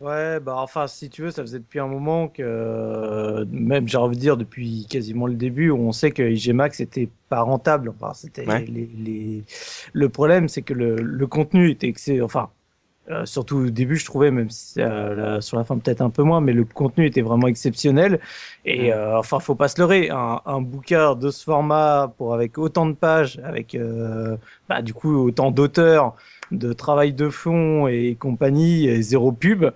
[0.00, 3.96] Ouais, bah enfin, si tu veux, ça faisait depuis un moment que, euh, même j'ai
[3.96, 7.42] envie de dire depuis quasiment le début, où on sait que IG Max était pas
[7.42, 7.88] rentable.
[7.88, 8.64] Enfin, c'était Ouais.
[8.66, 9.44] les, les...
[9.92, 12.50] le problème, c'est que le, le contenu était enfin,
[13.10, 16.10] euh, surtout au début, je trouvais, même si euh, là, sur la fin peut-être un
[16.10, 18.18] peu moins, mais le contenu était vraiment exceptionnel.
[18.64, 22.56] Et euh, enfin, faut pas se leurrer, un, un bouquin de ce format pour avec
[22.56, 24.36] autant de pages, avec euh,
[24.68, 26.14] bah, du coup autant d'auteurs,
[26.50, 29.66] de travail de fond et compagnie, et zéro pub.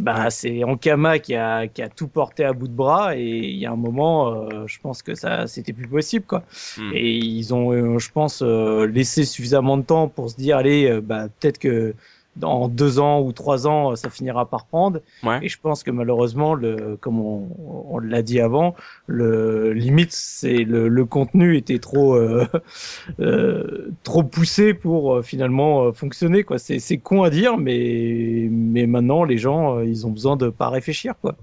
[0.00, 3.56] Bah, c'est Ankama qui a, qui a tout porté à bout de bras et il
[3.56, 6.42] y a un moment, euh, je pense que ça, c'était plus possible, quoi.
[6.76, 6.90] Hmm.
[6.92, 11.28] Et ils ont, je pense, euh, laissé suffisamment de temps pour se dire, allez, bah,
[11.38, 11.94] peut-être que
[12.36, 15.00] dans deux ans ou trois ans, euh, ça finira par prendre.
[15.22, 15.38] Ouais.
[15.42, 17.48] Et je pense que malheureusement, le, comme on,
[17.90, 18.74] on l'a dit avant,
[19.06, 22.46] le limite, c'est le, le contenu était trop, euh,
[23.20, 26.42] euh, trop poussé pour euh, finalement euh, fonctionner.
[26.42, 26.58] Quoi.
[26.58, 30.48] C'est, c'est con à dire, mais, mais maintenant, les gens, euh, ils ont besoin de
[30.48, 31.14] pas réfléchir.
[31.20, 31.36] Quoi.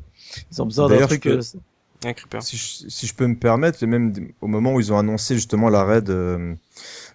[0.51, 1.23] Ils ont besoin d'un D'ailleurs, truc.
[1.23, 1.41] peux- euh,
[2.03, 2.15] Ouais.
[2.39, 5.35] Si je, si je peux me permettre, et même au moment où ils ont annoncé
[5.35, 6.55] justement l'arrêt de,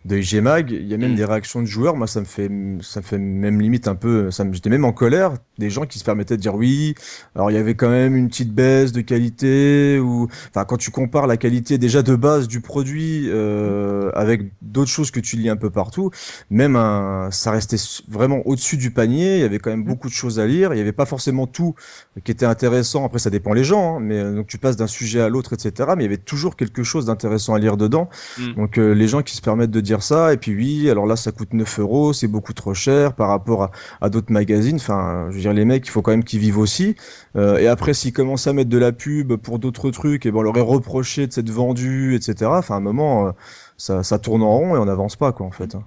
[0.06, 1.16] de IG Mag, il y a même Mm.
[1.16, 1.96] des réactions de joueurs.
[1.96, 4.84] Moi, ça me fait, ça me fait même limite un peu, ça me, j'étais même
[4.84, 5.34] en colère.
[5.58, 6.94] Des gens qui se permettaient de dire oui.
[7.34, 10.90] Alors, il y avait quand même une petite baisse de qualité ou, enfin, quand tu
[10.90, 15.48] compares la qualité déjà de base du produit euh, avec d'autres choses que tu lis
[15.48, 16.10] un peu partout,
[16.50, 19.36] même un, ça restait vraiment au-dessus du panier.
[19.36, 20.72] Il y avait quand même beaucoup de choses à lire.
[20.72, 21.74] Il y avait pas forcément tout
[22.22, 23.04] qui était intéressant.
[23.04, 25.52] Après, ça dépend les gens, hein, mais euh, donc tu passes d'un sujet à l'autre,
[25.54, 25.90] etc.
[25.96, 28.08] Mais il y avait toujours quelque chose d'intéressant à lire dedans.
[28.38, 28.52] Mm.
[28.54, 31.32] Donc euh, les gens qui se permettent de ça, et puis oui, alors là, ça
[31.32, 34.76] coûte 9 euros, c'est beaucoup trop cher par rapport à, d'autres magazines.
[34.76, 36.96] Enfin, je veux dire, les mecs, il faut quand même qu'ils vivent aussi.
[37.36, 40.38] Euh, et après, s'ils commencent à mettre de la pub pour d'autres trucs, et ben
[40.38, 42.50] on leur est reproché de s'être vendu, etc.
[42.54, 43.32] Enfin, à un moment, euh,
[43.76, 45.74] ça, ça tourne en rond et on n'avance pas, quoi, en fait.
[45.74, 45.84] hein.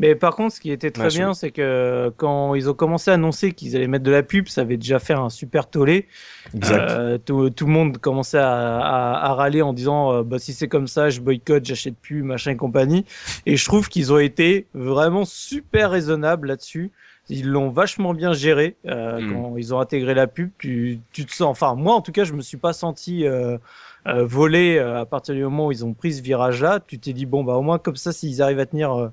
[0.00, 3.14] Mais par contre, ce qui était très bien, c'est que quand ils ont commencé à
[3.14, 6.06] annoncer qu'ils allaient mettre de la pub, ça avait déjà fait un super tollé.
[6.54, 6.90] Exact.
[6.90, 10.52] Euh, tout, tout le monde commençait à, à, à râler en disant euh, bah, si
[10.52, 13.04] c'est comme ça, je boycotte, j'achète plus, machin et compagnie.
[13.46, 16.92] Et je trouve qu'ils ont été vraiment super raisonnables là-dessus.
[17.30, 19.32] Ils l'ont vachement bien géré euh, Mm.
[19.32, 20.50] quand ils ont intégré la pub.
[20.58, 23.58] Tu, tu te sens, enfin moi en tout cas, je me suis pas senti euh,
[24.06, 26.80] euh, volé euh, à partir du moment où ils ont pris ce virage-là.
[26.86, 29.08] Tu t'es dit bon bah au moins comme ça, s'ils arrivent à tenir euh,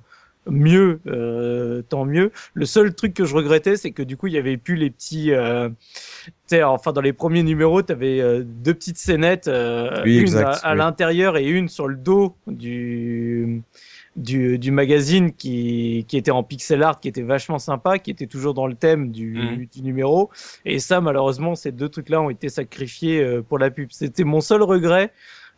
[0.47, 2.31] mieux, euh, tant mieux.
[2.53, 4.89] Le seul truc que je regrettais, c'est que du coup, il y avait plus les
[4.89, 5.31] petits.
[5.31, 5.69] Euh,
[6.25, 10.21] tu sais, enfin, dans les premiers numéros, tu avais deux petites scénettes, euh, Oui, une
[10.21, 10.77] exact, à, à oui.
[10.79, 13.61] l'intérieur et une sur le dos du.
[14.17, 18.27] Du, du magazine qui, qui était en pixel art, qui était vachement sympa, qui était
[18.27, 19.65] toujours dans le thème du, Mhm.
[19.65, 20.29] du numéro.
[20.63, 23.89] Et ça, malheureusement, ces deux trucs-là ont été sacrifiés euh, pour la pub.
[23.91, 25.11] C'était mon seul regret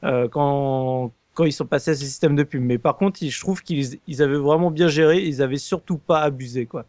[0.04, 2.64] euh, quand, quand ils sont passés à ce système de pub.
[2.64, 5.20] Mais par contre, je trouve qu'ils ils avaient vraiment bien géré.
[5.24, 6.88] Ils avaient surtout pas abusé, quoi.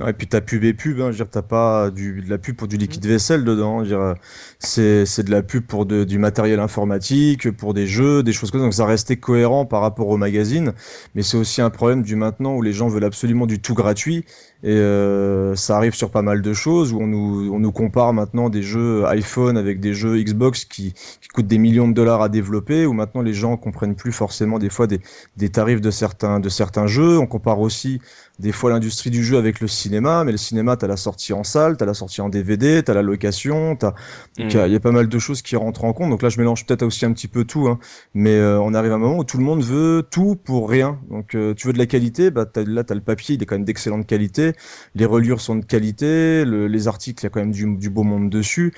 [0.00, 2.36] Et puis t'as pub et pub, hein, je veux dire, t'as pas du, de la
[2.36, 3.84] pub pour du liquide vaisselle dedans.
[3.84, 4.14] Euh,
[4.58, 8.64] c'est, de la pub pour du matériel informatique, pour des jeux, des choses comme ça.
[8.66, 10.72] Donc ça restait cohérent par rapport au magazine.
[11.14, 14.24] Mais c'est aussi un problème du maintenant où les gens veulent absolument du tout gratuit.
[14.64, 18.12] Et euh, ça arrive sur pas mal de choses où on nous, on nous compare
[18.14, 22.22] maintenant des jeux iPhone avec des jeux Xbox qui, qui coûtent des millions de dollars
[22.22, 25.00] à développer, où maintenant les gens comprennent plus forcément des fois des,
[25.36, 27.18] des tarifs de certains, de certains jeux.
[27.18, 28.00] On compare aussi
[28.40, 31.44] des fois l'industrie du jeu avec le cinéma, mais le cinéma, t'as la sortie en
[31.44, 33.94] salle, t'as la sortie en DVD, t'as la location, t'as,
[34.38, 36.10] donc il y a- il y, a pas mal de choses qui rentrent en compte.
[36.10, 37.78] Donc là, je mélange peut-être aussi un petit peu tout, hein.
[38.14, 40.98] mais euh, on arrive à un moment où tout le monde veut tout pour rien.
[41.10, 43.46] Donc euh, tu veux de la qualité, bah t'as, là t'as le papier, il est
[43.46, 44.52] quand même d'excellente qualité,
[44.94, 47.90] les reliures sont de qualité, le- les articles, il y a quand même du, du
[47.90, 48.72] beau monde dessus.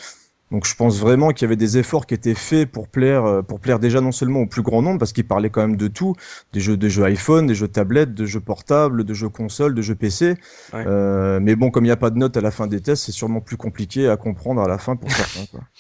[0.53, 3.43] Donc je pense vraiment qu'il y avait des efforts qui étaient faits pour plaire, euh,
[3.43, 5.89] pour plaire déjà non seulement au plus grand nombre, parce qu'ils parlaient quand même de
[5.89, 6.15] tout,
[6.53, 9.83] des jeux, des jeux iPhone, des jeux tablettes, de jeux portables, de jeux consoles, de
[9.83, 10.37] jeux PC.
[10.73, 10.85] Ouais.
[10.87, 13.05] Euh, mais bon, comme il n'y a pas de notes à la fin des tests,
[13.07, 15.47] c'est sûrement plus compliqué à comprendre à la fin pour certains.
[15.51, 15.61] Quoi.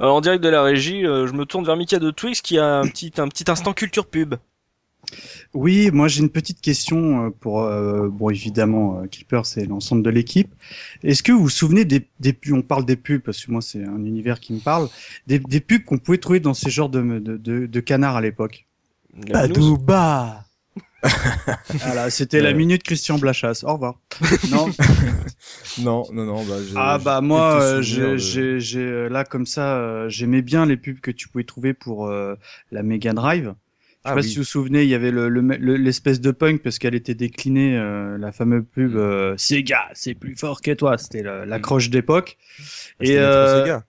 [0.00, 2.58] Euh, en direct de la régie, euh, je me tourne vers Mika de Twix qui
[2.58, 4.34] a un petit un petit instant culture pub.
[5.54, 10.02] Oui, moi j'ai une petite question euh, pour, euh, bon évidemment, euh, Keeper c'est l'ensemble
[10.02, 10.54] de l'équipe.
[11.02, 13.62] Est-ce que vous vous souvenez des, des pubs, on parle des pubs parce que moi
[13.62, 14.88] c'est un univers qui me parle,
[15.26, 18.20] des, des pubs qu'on pouvait trouver dans ces genres de, de, de, de canards à
[18.20, 18.66] l'époque?
[19.32, 20.44] Badouba
[21.70, 22.54] Voilà, c'était la Euh.
[22.54, 23.62] minute Christian Blachas.
[23.64, 24.00] Au revoir.
[24.50, 24.66] non,
[25.78, 26.44] Non, non, non.
[26.44, 30.66] Bah, j'ai- ah bah moi, j'ai, de- j'ai, j'ai, là comme ça, euh, j'aimais bien
[30.66, 32.34] les pubs que tu pouvais trouver pour euh,
[32.70, 33.54] la Mega Drive.
[34.04, 34.28] Je sais Ah pas oui.
[34.28, 36.94] si vous vous souvenez, il y avait le, le- le- l'espèce de punk parce qu'elle
[36.94, 38.66] était déclinée, euh, la fameuse Mm.
[38.66, 40.98] pub euh, Sega, c'est plus fort que toi.
[40.98, 42.36] C'était la- l'accroche d'époque.
[43.00, 43.84] C'était Et euh, Sega.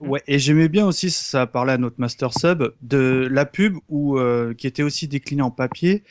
[0.00, 4.18] ouais, et j'aimais bien aussi, ça parlait à notre master sub, de la pub où
[4.18, 6.02] euh, qui était aussi déclinée en papier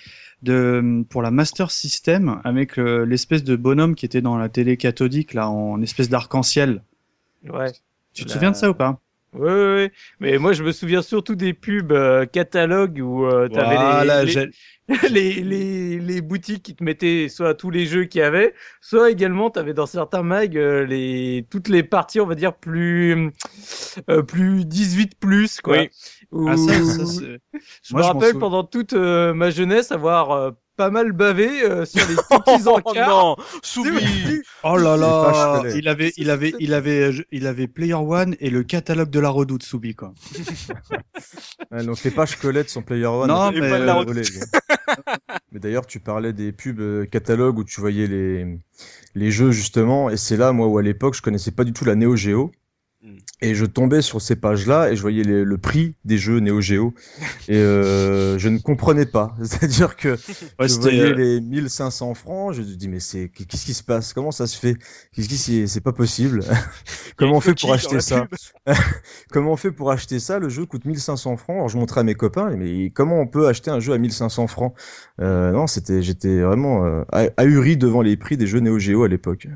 [0.41, 4.77] de pour la master system avec euh, l'espèce de bonhomme qui était dans la télé
[4.77, 6.83] cathodique là en espèce d'arc-en-ciel.
[7.49, 7.71] Ouais.
[8.13, 8.99] Tu te La- souviens de ça ou pas?
[9.33, 9.91] Ouais, ouais, ouais.
[10.19, 14.23] Mais moi, je me souviens surtout des pubs euh, catalogues où euh, t'avais Voilà, les,
[14.23, 14.45] les,
[15.09, 19.09] les, les, les boutiques qui te mettaient soit tous les jeux qu'il y avait, soit
[19.09, 23.31] également t'avais dans certains mags euh, les toutes les parties, on va dire plus
[24.09, 25.85] euh, plus 18 plus quoi.
[25.85, 25.89] Oui.
[26.31, 27.39] Où- Ah, ça, ça, c'est-
[27.83, 28.37] je Moi, me rappelle souviens.
[28.37, 32.79] pendant toute euh, ma jeunesse avoir euh, pas mal bavé euh, sur les petits Oh
[32.85, 33.09] encarts.
[33.09, 38.35] non, Soubi Oh là là, il avait, il avait, il avait, il avait Player One
[38.39, 40.13] et le catalogue de la Redoute Soubi quoi.
[41.71, 43.27] Ouais, donc les pages Colette sont Player One.
[43.27, 44.13] Non, et mais, pas de la euh,
[45.51, 48.59] mais d'ailleurs, tu parlais des pubs euh, catalogues où tu voyais les
[49.15, 51.85] les jeux justement, et c'est là moi où à l'époque je connaissais pas du tout
[51.85, 52.51] la Neo Geo.
[53.43, 56.61] Et je tombais sur ces pages-là et je voyais les- le prix des jeux Neo
[56.61, 56.93] Geo.
[57.49, 59.35] Et euh, je ne comprenais pas.
[59.43, 60.09] C'est-à-dire que
[60.59, 63.83] Ouais, je voyais euh, les 1500 francs, je me dis mais c'est qu'est-ce qui se
[63.83, 64.13] passe?
[64.13, 64.75] Comment ça se fait?
[65.13, 66.39] Qu'est-ce qui c'est pas possible.
[67.17, 68.27] Comment on fait pour acheter ça?
[69.31, 70.39] Comment on fait pour acheter ça?
[70.39, 71.55] Le jeu coûte 1500 francs.
[71.57, 74.47] Alors je montrais à mes copains, mais comment on peut acheter un jeu à 1500
[74.47, 74.73] francs?
[75.21, 77.03] Euh, Non, c'était, j'étais vraiment
[77.37, 79.47] ahuri devant les prix des jeux Neo Geo à l'époque.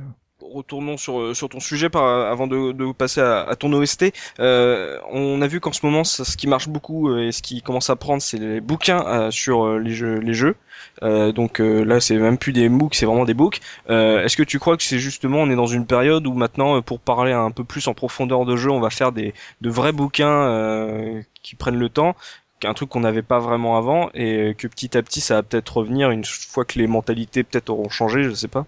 [0.57, 4.13] Retournons sur, euh, sur ton sujet par, avant de, de passer à, à ton OST.
[4.39, 7.61] Euh, on a vu qu'en ce moment, ce qui marche beaucoup euh, et ce qui
[7.61, 10.19] commence à prendre, c'est les bouquins euh, sur euh, les jeux.
[10.19, 10.55] Les jeux.
[11.03, 13.59] Euh, donc euh, là, c'est même plus des MOOC, c'est vraiment des books.
[13.89, 16.77] Euh, Est-ce que tu crois que c'est justement, on est dans une période où maintenant,
[16.77, 19.69] euh, pour parler un peu plus en profondeur de jeu, on va faire des de
[19.69, 22.15] vrais bouquins euh, qui prennent le temps
[22.63, 25.77] un truc qu'on n'avait pas vraiment avant et que petit à petit ça va peut-être
[25.77, 28.65] revenir une fois que les mentalités peut-être auront changé, je sais pas.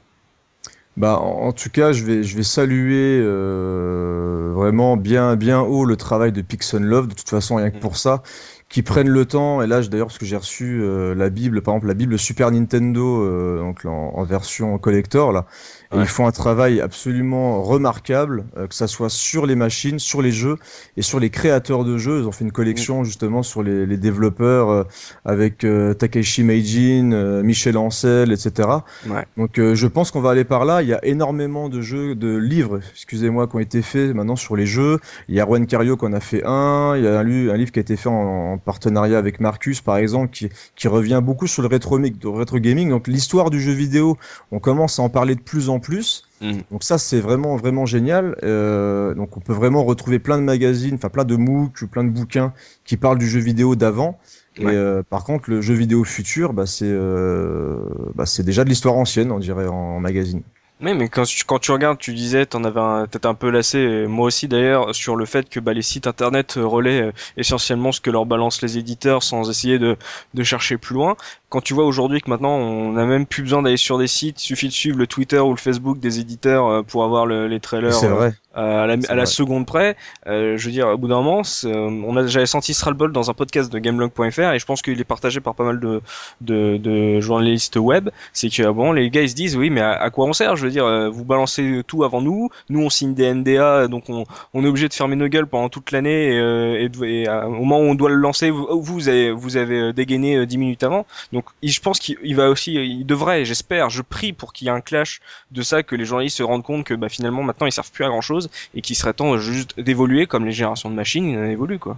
[0.98, 5.86] Bah, en, en tout cas, je vais, je vais saluer euh, vraiment bien, bien haut
[5.86, 7.08] le travail de Pixel Love.
[7.08, 8.22] De toute façon, rien que pour ça,
[8.68, 9.62] qui prennent le temps.
[9.62, 12.52] Et là, d'ailleurs, parce que j'ai reçu euh, la Bible, par exemple, la Bible Super
[12.52, 15.46] Nintendo, euh, donc en, en version collector là.
[15.92, 16.04] Et Ouais.
[16.04, 20.32] ils font un travail absolument remarquable, euh, que ça soit sur les machines, sur les
[20.32, 20.58] jeux
[20.98, 22.20] et sur les créateurs de jeux.
[22.22, 24.84] Ils ont fait une collection justement sur les, les développeurs euh,
[25.26, 28.70] avec euh, Takeshi Meijin, Michel Ancel, etc.
[29.08, 29.26] Ouais.
[29.36, 30.84] Donc je pense qu'on va aller par là.
[30.84, 34.56] Il y a énormément de jeux, de livres, excusez-moi, qui ont été faits maintenant sur
[34.56, 35.00] les jeux.
[35.28, 36.96] Il y a Juan Cario qui en a fait un.
[36.98, 39.98] Il y a un, livre qui a été fait en, en partenariat avec Marcus, par
[39.98, 42.90] exemple, qui, qui revient beaucoup sur le rétro, rétro gaming.
[42.90, 44.18] Donc l'histoire du jeu vidéo,
[44.52, 46.24] on commence à en parler de plus en plus.
[46.42, 46.62] Mhm.
[46.72, 48.36] Donc ça c'est vraiment vraiment génial.
[48.44, 52.10] Euh, donc on peut vraiment retrouver plein de magazines, enfin plein de MOOC, plein de
[52.10, 52.54] bouquins
[52.86, 54.20] qui parlent du jeu vidéo d'avant.
[54.58, 57.78] Et euh, par contre le jeu vidéo futur, bah c'est euh,
[58.16, 60.42] bah, c'est déjà de l'histoire ancienne, on dirait en, en magazine.
[60.82, 64.06] Oui, mais quand tu, quand tu regardes, tu disais, t'en avais t'étais un peu lassé,
[64.08, 67.92] moi aussi d'ailleurs, sur le fait que bah, les sites internet euh, relaient euh, essentiellement
[67.92, 69.98] ce que leur balancent les éditeurs sans essayer de,
[70.34, 71.18] de chercher plus loin.
[71.50, 74.42] Quand tu vois aujourd'hui que maintenant on n'a même plus besoin d'aller sur des sites,
[74.42, 77.48] il suffit de suivre le Twitter ou le Facebook des éditeurs euh, pour avoir le-
[77.48, 78.34] les trailers C'est vrai.
[78.56, 79.96] À la, à la seconde près.
[80.28, 83.12] Euh, je veux dire, au bout d'un moment, euh, on a j'avais senti ce ras-le-bol
[83.12, 86.02] dans un podcast de Gamelog.fr et je pense qu'il est partagé par pas mal de,
[86.42, 88.10] de, de journalistes web.
[88.34, 90.56] C'est que bon, les gars ils se disent oui, mais à, à quoi on sert?
[90.56, 94.10] Je veux dire, euh, vous balancez tout avant nous, nous on signe des NDA, donc
[94.10, 97.30] on, on est obligé de fermer nos gueules pendant toute l'année et, euh, et, et,
[97.30, 100.36] euh, au moment où on doit le lancer, vous, vous avez vous avez euh, dégainé
[100.38, 101.06] euh, 10 minutes avant.
[101.34, 104.70] Donc je pense qu'il il va aussi, il devrait, j'espère, je prie pour qu'il y
[104.70, 107.68] ait un clash de ça, que les journalistes se rendent compte que bah, finalement maintenant
[107.68, 108.39] ils servent plus à grand chose
[108.76, 111.98] et qu'il serait temps juste d'évoluer comme les générations de machines évoluent quoi.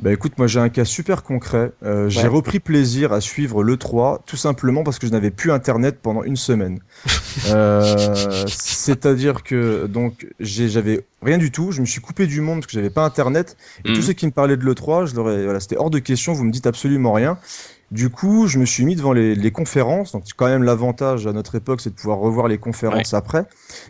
[0.00, 1.72] Bah écoute, moi j'ai un cas super concret.
[1.82, 5.50] Euh, J'ai repris plaisir à suivre le 3 tout simplement parce que je n'avais plus
[5.50, 6.78] internet pendant une semaine.
[7.46, 11.72] Euh, C'est-à-dire que donc j'avais rien du tout.
[11.72, 13.56] Je me suis coupé du monde parce que j'avais pas internet.
[13.84, 13.94] Et Mhm.
[13.94, 15.98] tous ceux qui me parlaient de le 3, je leur ai, voilà, c'était hors de
[15.98, 16.32] question.
[16.32, 17.38] Vous me dites absolument rien.
[17.90, 20.12] Du coup, je me suis mis devant les, les conférences.
[20.12, 23.46] Donc, quand même, l'avantage à notre époque, c'est de pouvoir revoir les conférences après.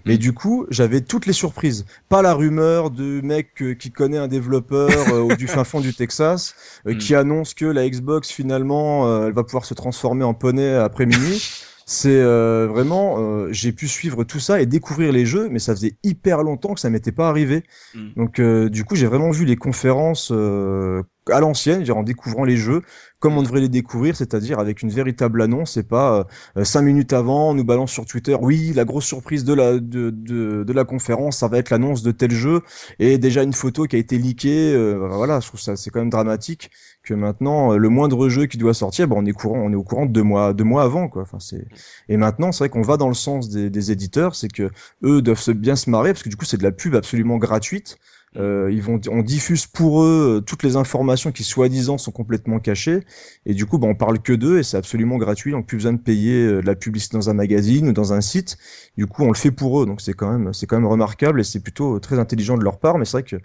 [0.06, 0.18] Mais Mm.
[0.18, 1.84] du coup, j'avais toutes les surprises.
[2.08, 5.94] Pas la rumeur de mec euh, qui connaît un développeur euh, du fin fond du
[5.94, 6.54] Texas,
[6.86, 6.98] euh, Mm.
[6.98, 11.04] qui annonce que la Xbox, finalement, euh, elle va pouvoir se transformer en poney après
[11.06, 11.42] minuit.
[11.90, 13.16] C'est euh, vraiment,
[13.50, 16.80] j'ai pu suivre tout ça et découvrir les jeux, mais ça faisait hyper longtemps que
[16.80, 17.64] ça m'était pas arrivé.
[17.94, 18.08] Mm.
[18.14, 22.56] Donc, euh, du coup, j'ai vraiment vu les conférences euh, à l'ancienne, en découvrant les
[22.56, 22.82] jeux
[23.20, 27.12] comme on devrait les découvrir, c'est-à-dire avec une véritable annonce, et pas euh, cinq minutes
[27.12, 30.72] avant, on nous balance sur Twitter, oui, la grosse surprise de la de, de, de
[30.72, 32.60] la conférence, ça va être l'annonce de tel jeu,
[33.00, 34.72] et déjà une photo qui a été leakée.
[34.74, 36.70] euh, voilà, je trouve ça c'est quand même dramatique
[37.02, 39.76] que maintenant euh, le moindre jeu qui doit sortir, bon, on est courant, on est
[39.76, 41.22] au courant de deux mois, deux mois avant, quoi.
[41.22, 41.66] Enfin, c'est
[42.08, 44.70] et maintenant c'est vrai qu'on va dans le sens des, des éditeurs, c'est que
[45.04, 47.38] eux doivent se bien se marrer parce que du coup c'est de la pub absolument
[47.38, 47.98] gratuite.
[48.36, 52.58] Euh, ils vont, on diffuse pour eux euh, toutes les informations qui soi-disant sont complètement
[52.58, 53.00] cachées,
[53.46, 55.94] et du coup, bah, on parle que d'eux et c'est absolument gratuit, donc plus besoin
[55.94, 58.58] de payer euh, la publicité dans un magazine ou dans un site.
[58.96, 61.40] Du coup, on le fait pour eux, donc c'est quand même, c'est quand même remarquable
[61.40, 62.98] et c'est plutôt très intelligent de leur part.
[62.98, 63.36] Mais c'est vrai que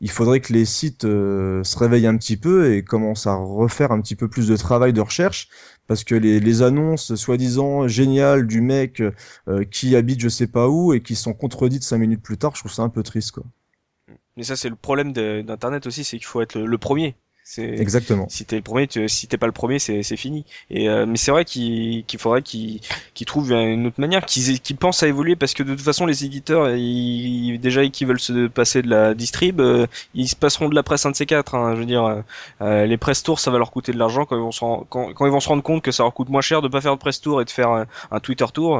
[0.00, 3.90] il faudrait que les sites euh, se réveillent un petit peu et commencent à refaire
[3.92, 5.48] un petit peu plus de travail de recherche,
[5.88, 9.02] parce que les, les annonces soi-disant géniales du mec
[9.48, 12.54] euh, qui habite je sais pas où et qui sont contredites cinq minutes plus tard,
[12.54, 13.44] je trouve ça un peu triste, quoi.
[14.38, 17.16] Mais ça, c'est le problème d'Internet aussi, c'est qu'il faut être le, le premier.
[17.80, 18.26] Exactement.
[18.28, 20.44] si t'es le premier, tu- si t'es pas le premier, c'est fini.
[20.70, 22.80] Et euh, mais c'est vrai qu'il qu'il faudrait qu'ils
[23.26, 26.68] trouvent une autre manière, qu'ils pensent à évoluer parce que de toute façon les éditeurs,
[26.76, 30.82] ils, déjà qui veulent se passer de la distrib, euh, ils se passeront de la
[30.82, 31.54] presse un de ces quatre.
[31.54, 32.22] Hein, je veux dire,
[32.60, 34.84] euh, les press tours, ça va leur coûter de l'argent quand ils vont se ren-
[34.90, 36.80] quand, quand ils vont se rendre compte que ça leur coûte moins cher de pas
[36.80, 38.76] faire de press tour et de faire un Twitter tour.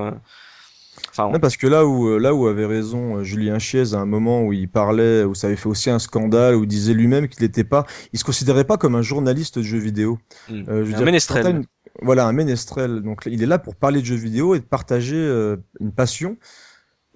[1.19, 3.99] Enfin, Non, parce que là où, euh, là où avait raison euh, Julien Chiez à
[3.99, 6.95] un moment où il parlait, où ça avait fait aussi un scandale, où il disait
[6.95, 10.19] lui-même qu'il n'était pas, il se considérait pas comme un journaliste de jeux vidéo.
[10.49, 10.63] hmm.
[10.69, 11.63] Euh, je veux un dire, ménestrel.
[12.03, 13.03] Voilà, un ménestrel.
[13.03, 16.37] Donc il est là pour parler de jeux vidéo et de partager euh, une passion.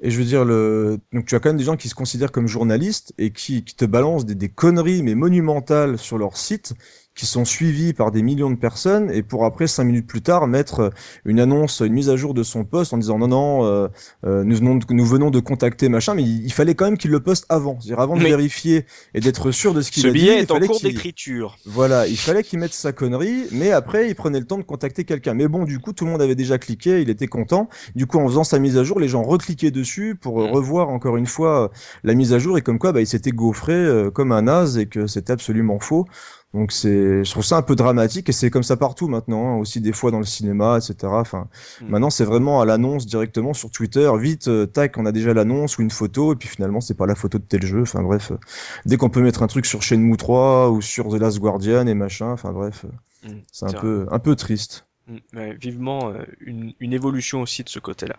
[0.04, 0.98] Et je veux dire, le...
[1.12, 3.76] donc tu as quand même des gens qui se considèrent comme journalistes et qui, qui
[3.76, 6.74] te balancent des, des conneries mais monumentales sur leur site,
[7.14, 10.46] qui sont suivis par des millions de personnes et pour après cinq minutes plus tard
[10.46, 10.90] mettre euh,
[11.27, 13.88] une annonce, une mise à jour de son poste en disant non non, euh,
[14.25, 16.96] euh, nous venons de, nous venons de contacter machin, mais il, il fallait quand même
[16.96, 20.07] qu'il le poste avant, c'est-à-dire avant de Mais- vérifier et d'être sûr de ce qu'il
[20.07, 20.20] a dit.
[20.20, 21.59] billet est en cours d'écriture.
[21.66, 25.05] voilà, il fallait qu'il mette sa connerie, mais après il prenait le temps de contacter
[25.05, 25.35] quelqu'un.
[25.35, 27.68] Mais bon, du coup, tout le monde avait déjà cliqué, il était content.
[27.94, 30.53] Du coup, en faisant sa mise à jour, les gens recliquaient dessus pour euh, Mm.
[30.53, 31.68] revoir encore une fois euh,
[32.05, 34.79] la mise à jour et comme quoi, bah, il s'était gaufré euh, comme un naze
[34.79, 36.07] et que c'était absolument faux.
[36.54, 39.56] Donc c'est, je trouve ça un peu dramatique et c'est comme ça partout maintenant, hein,
[39.56, 40.94] aussi des fois dans le cinéma, etc.
[41.14, 41.48] Enfin,
[41.80, 41.88] Mm.
[41.88, 45.78] maintenant c'est vraiment à l'annonce directement sur Twitter, vite, euh, tac, on a déjà l'annonce
[45.78, 47.80] ou une photo et puis finalement c'est pas la photo de tel jeu.
[47.82, 48.36] Enfin bref, euh,
[48.84, 51.94] dès qu'on peut mettre un truc sur Shenmue 3 ou sur The Last Guardian et
[51.94, 53.40] machin, enfin bref, euh, Mm.
[53.50, 54.86] c'est un peu, un peu triste.
[55.08, 58.16] Mm, ouais, vivement euh, une, une évolution aussi de ce côté-là.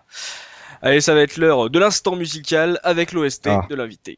[0.81, 3.67] Allez, ça va être l'heure de l'instant musical avec l'OST Ah.
[3.69, 4.17] de l'invité.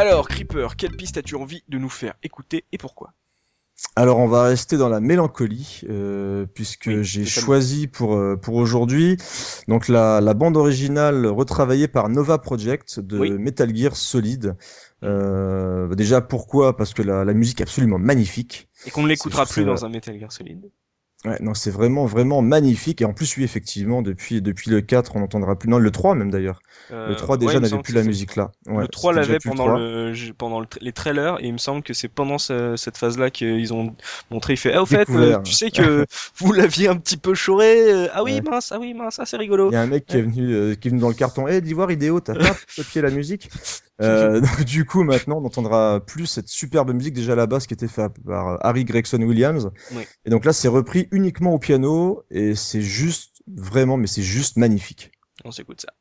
[0.00, 3.12] Alors, Creeper, quelle piste as-tu envie de nous faire écouter et pourquoi
[3.96, 8.54] Alors on va rester dans la mélancolie euh, puisque Oui, j'ai choisi pour euh, pour
[8.54, 9.18] aujourd'hui
[9.68, 13.30] donc la, la bande originale retravaillée par Nova Project de Oui.
[13.32, 14.56] Metal Gear Solid.
[15.02, 16.78] Euh, déjà pourquoi?
[16.78, 18.70] Parce que la, la musique est absolument magnifique.
[18.86, 20.70] Et qu'on ne l'écoutera plus dans un Metal Gear Solid.
[21.26, 25.16] Ouais, non, c'est vraiment vraiment magnifique et en plus oui effectivement depuis depuis le 4
[25.16, 26.60] on n'entendra plus non le 3 même d'ailleurs.
[26.92, 28.52] Euh, Le 3 ouais, déjà n'avait plus la musique là.
[28.66, 29.78] Ouais, le 3 c'était déjà l'avait le pendant 3.
[29.78, 33.30] le pendant le les trailers et il me semble que c'est pendant ce- cette phase-là
[33.30, 33.94] qu'ils ont
[34.30, 34.54] montré.
[34.54, 36.06] Il fait ah au fait, euh, tu sais que
[36.38, 37.92] vous l'aviez un petit peu choré.
[37.92, 39.70] euh, ah oui mince, ah oui mince, ah c'est rigolo.
[39.70, 41.46] Il y a un mec qui est venu, euh, qui est venu dans le carton.
[41.48, 43.48] Eh, d'Ivoire idéo, t'as pas copié la musique?
[44.04, 47.66] euh, Donc du coup, maintenant, on n'entendra plus cette superbe musique déjà à la base
[47.66, 49.70] qui était faite par Harry Gregson Williams.
[49.92, 50.02] Oui.
[50.24, 54.56] Et donc là, c'est repris uniquement au piano et c'est juste vraiment, mais c'est juste
[54.56, 55.12] magnifique.
[55.44, 55.92] On s'écoute ça.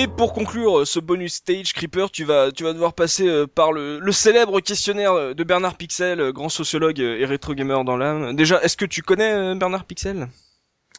[0.00, 3.48] Et pour conclure euh, ce bonus stage, Creeper, tu vas, tu vas devoir passer euh,
[3.48, 7.96] par le, le célèbre questionnaire euh, de Bernard Pixel, grand sociologue et rétro gamer dans
[7.96, 8.36] l'âme.
[8.36, 10.28] Déjà, est-ce que tu connais Bernard Pixel?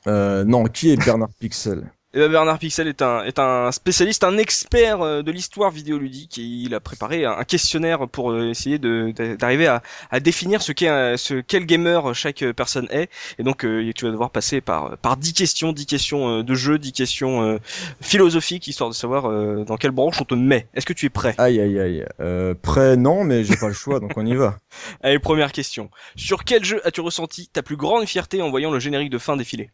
[0.08, 1.90] Euh, non, qui est Bernard Pixel?
[2.16, 6.40] Eh ben, Bernard Pixel est un, est un spécialiste, un expert euh, de l'histoire vidéoludique
[6.40, 10.88] et il a préparé un questionnaire pour euh, essayer d'arriver à, à définir ce qu'est
[10.88, 13.12] un- ce quel gamer chaque euh, personne est.
[13.38, 16.56] Et donc euh, tu vas devoir passer par par 10 questions, 10 questions euh, de
[16.56, 17.60] jeu, 10 questions euh,
[18.02, 20.68] philosophiques histoire de savoir euh, dans quelle branche on te met.
[20.74, 21.36] Est-ce que tu es prêt?
[21.38, 22.06] Aïe aïe aïe.
[22.22, 24.58] Euh, prêt non, mais j'ai pas le choix, donc on y va.
[25.04, 25.92] Allez, première question.
[26.16, 29.38] Sur quel jeu as-tu ressenti ta plus grande fierté en voyant le générique de fin
[29.38, 29.70] défiler?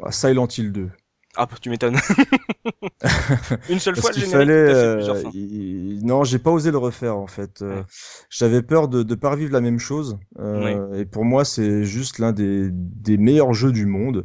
[0.00, 0.88] Ah, Silent Hill 2.
[1.36, 1.96] Ah, bah, tu m'étonnes.
[3.68, 4.52] Une seule fois le générique, fallait.
[4.52, 7.62] euh, plusieurs il- Non, j'ai pas osé le refaire en fait.
[7.62, 7.82] Euh, Ouais.
[8.30, 10.18] J'avais peur de de pas revivre la même chose.
[10.38, 14.24] Euh, Et pour moi, c'est juste l'un des des meilleurs jeux du monde.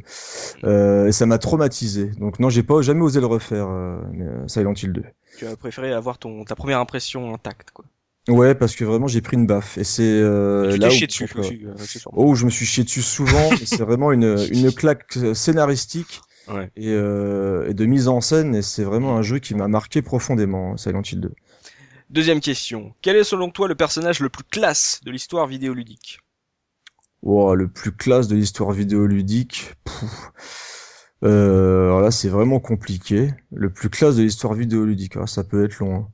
[0.64, 2.10] Euh, et ça m'a traumatisé.
[2.18, 3.66] Donc non, j'ai pas jamais osé le refaire.
[3.68, 3.98] euh,
[4.48, 5.02] Silent Hill 2.
[5.38, 7.84] Tu as préféré avoir ton ta première impression intacte, quoi.
[8.28, 9.76] Ouais, parce que vraiment j'ai pris une baffe.
[9.76, 11.28] Et c'est euh, tu là où chié dessus,
[11.66, 11.74] euh.
[12.14, 13.50] Oh, je me suis chié dessus souvent.
[13.66, 16.22] c'est vraiment une une claque scénaristique.
[16.48, 16.70] Ouais.
[16.76, 20.02] Et, euh, et de mise en scène, et c'est vraiment un jeu qui m'a marqué
[20.02, 21.32] profondément, Silent Hill 2.
[22.10, 22.94] Deuxième question.
[23.02, 26.18] Quel est selon toi le personnage le plus classe de l'histoire vidéoludique?
[27.22, 29.74] Wow, le plus classe de l'histoire vidéoludique.
[29.84, 30.30] Pouf.
[31.24, 33.30] Euh, alors là, c'est vraiment compliqué.
[33.50, 35.16] Le plus classe de l'histoire vidéoludique.
[35.16, 35.96] Ah, ça peut être long.
[35.96, 36.08] hein.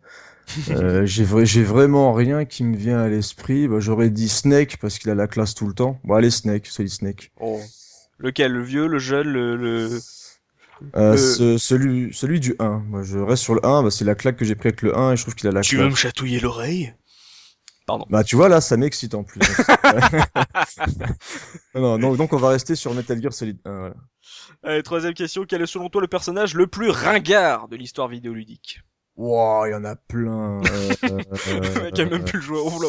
[0.71, 3.69] Euh, j'ai vrai, j'ai vraiment rien qui me vient à l'esprit.
[3.69, 6.01] Bah, j'aurais dit Snake parce qu'il a la classe tout le temps.
[6.05, 7.31] Bon, allez Snake, celui Snake.
[7.41, 7.61] Oh.
[8.19, 8.53] Lequel?
[8.53, 9.57] Le vieux, le jeune, le...
[9.57, 10.01] le...
[10.97, 12.83] Euh, Euh, ce- celui, celui du 1.
[12.87, 13.83] Moi, je reste sur le 1.
[13.83, 15.53] Bah, c'est la claque que j'ai pris avec le 1 et je trouve qu'il a
[15.53, 15.93] la Tu veux classe.
[15.93, 16.95] me chatouiller l'oreille?
[18.09, 19.41] Bah, tu vois, là, ça m'excite en plus.
[21.75, 23.79] non, non, donc on va rester sur Metal Gear Solid 1.
[23.79, 23.95] Voilà.
[24.63, 25.45] Allez, troisième question.
[25.49, 28.81] Quel est selon toi le personnage le plus ringard de l'histoire vidéoludique?
[29.21, 30.61] Wow, il y en a plein.
[31.05, 32.59] Euh, Le mec a même plus le jouer.
[32.63, 32.89] Oh là,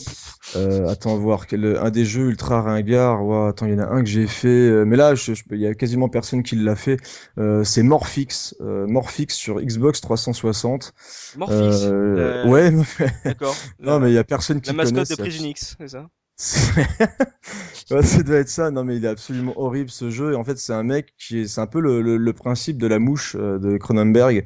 [0.56, 3.24] euh, attends voir quel un des jeux ultra ringard.
[3.26, 5.44] Wow, attends, il y en a un que j'ai fait, euh, mais là, je- je-
[5.52, 6.98] il y a quasiment personne qui l'a fait.
[7.38, 10.94] Euh, c'est Morphix, euh, Morphix sur Xbox 360.
[11.38, 11.58] Morphix.
[11.60, 12.72] Euh, Euh, Ouais,
[13.26, 13.56] D'accord.
[13.80, 15.16] non, mais il y a personne qui La mascotte connaît.
[15.18, 16.08] de Prison X, c'est ça?
[17.92, 18.72] ouais, ça doit être ça.
[18.72, 20.34] Non, mais il est absolument horrible ce jeu.
[20.34, 22.78] Et en fait, c'est un mec qui est, c'est un peu le, le, le principe
[22.78, 24.46] de la mouche euh, de Cronenberg.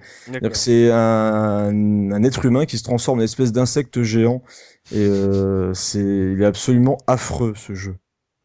[0.54, 4.44] C'est un, un être humain qui se transforme en espèce d'insecte géant.
[4.92, 7.96] Et euh, c'est, il est absolument affreux ce jeu.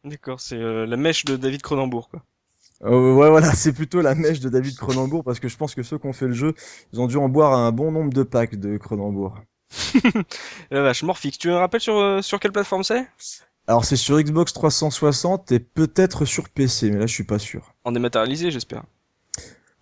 [0.03, 2.23] D'accord, c'est euh, la mèche de David Cronenbourg, quoi.
[2.83, 5.83] Euh, ouais, voilà, c'est plutôt la mèche de David Cronenbourg parce que je pense que
[5.83, 6.53] ceux qui ont fait le jeu,
[6.93, 9.35] ils ont dû en boire un bon nombre de packs de Cronenbourg.
[10.71, 11.37] La vache, Morphix.
[11.37, 13.07] Tu me rappelles sur, euh, sur quelle plateforme c'est?
[13.67, 17.73] Alors c'est sur Xbox 360 et peut-être sur PC, mais là je suis pas sûr.
[17.85, 18.83] En dématérialisé, j'espère.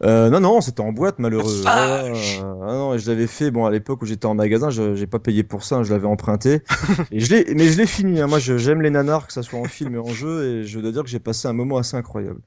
[0.01, 1.63] Euh, non, non, c'était en boîte, malheureux.
[1.65, 4.69] Ah, Ah, ah non, et je l'avais fait, bon, à l'époque où j'étais en magasin,
[4.69, 6.61] je, j'ai pas payé pour ça, hein, je l'avais emprunté.
[7.11, 8.27] et je l'ai, mais je l'ai fini, hein.
[8.27, 10.79] Moi, je- j'aime les nanars, que ça soit en film et en jeu, et je
[10.79, 12.39] dois dire que j'ai passé un moment assez incroyable.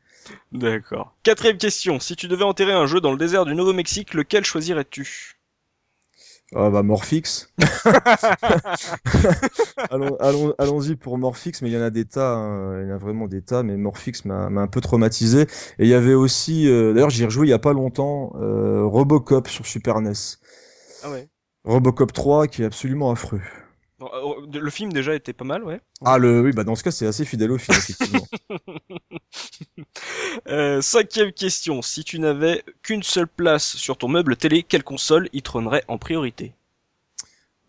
[0.52, 1.14] D'accord.
[1.24, 1.98] Quatrième question.
[2.00, 5.36] Si tu devais enterrer un jeu dans le désert du Nouveau-Mexique, lequel choisirais-tu?
[6.54, 7.50] Ah, bah, Morphix.
[9.90, 12.82] allons, allons, allons-y pour Morphix, mais il y en a des tas, hein.
[12.82, 15.42] Il y en a vraiment des tas, mais Morphix m'a, m'a un peu traumatisé.
[15.78, 18.34] Et il y avait aussi, euh, d'ailleurs, j'y ai rejoué il y a pas longtemps,
[18.36, 20.12] euh, Robocop sur Super NES.
[21.02, 21.28] Ah ouais.
[21.64, 23.40] Robocop 3, qui est absolument affreux.
[24.02, 25.80] Euh, Le film déjà était pas mal, ouais.
[26.04, 28.26] Ah le oui bah dans ce cas c'est assez fidèle au film effectivement.
[30.48, 31.82] Euh, cinquième question.
[31.82, 35.98] Si tu n'avais qu'une seule place sur ton meuble télé, quelle console y trônerait en
[35.98, 36.54] priorité?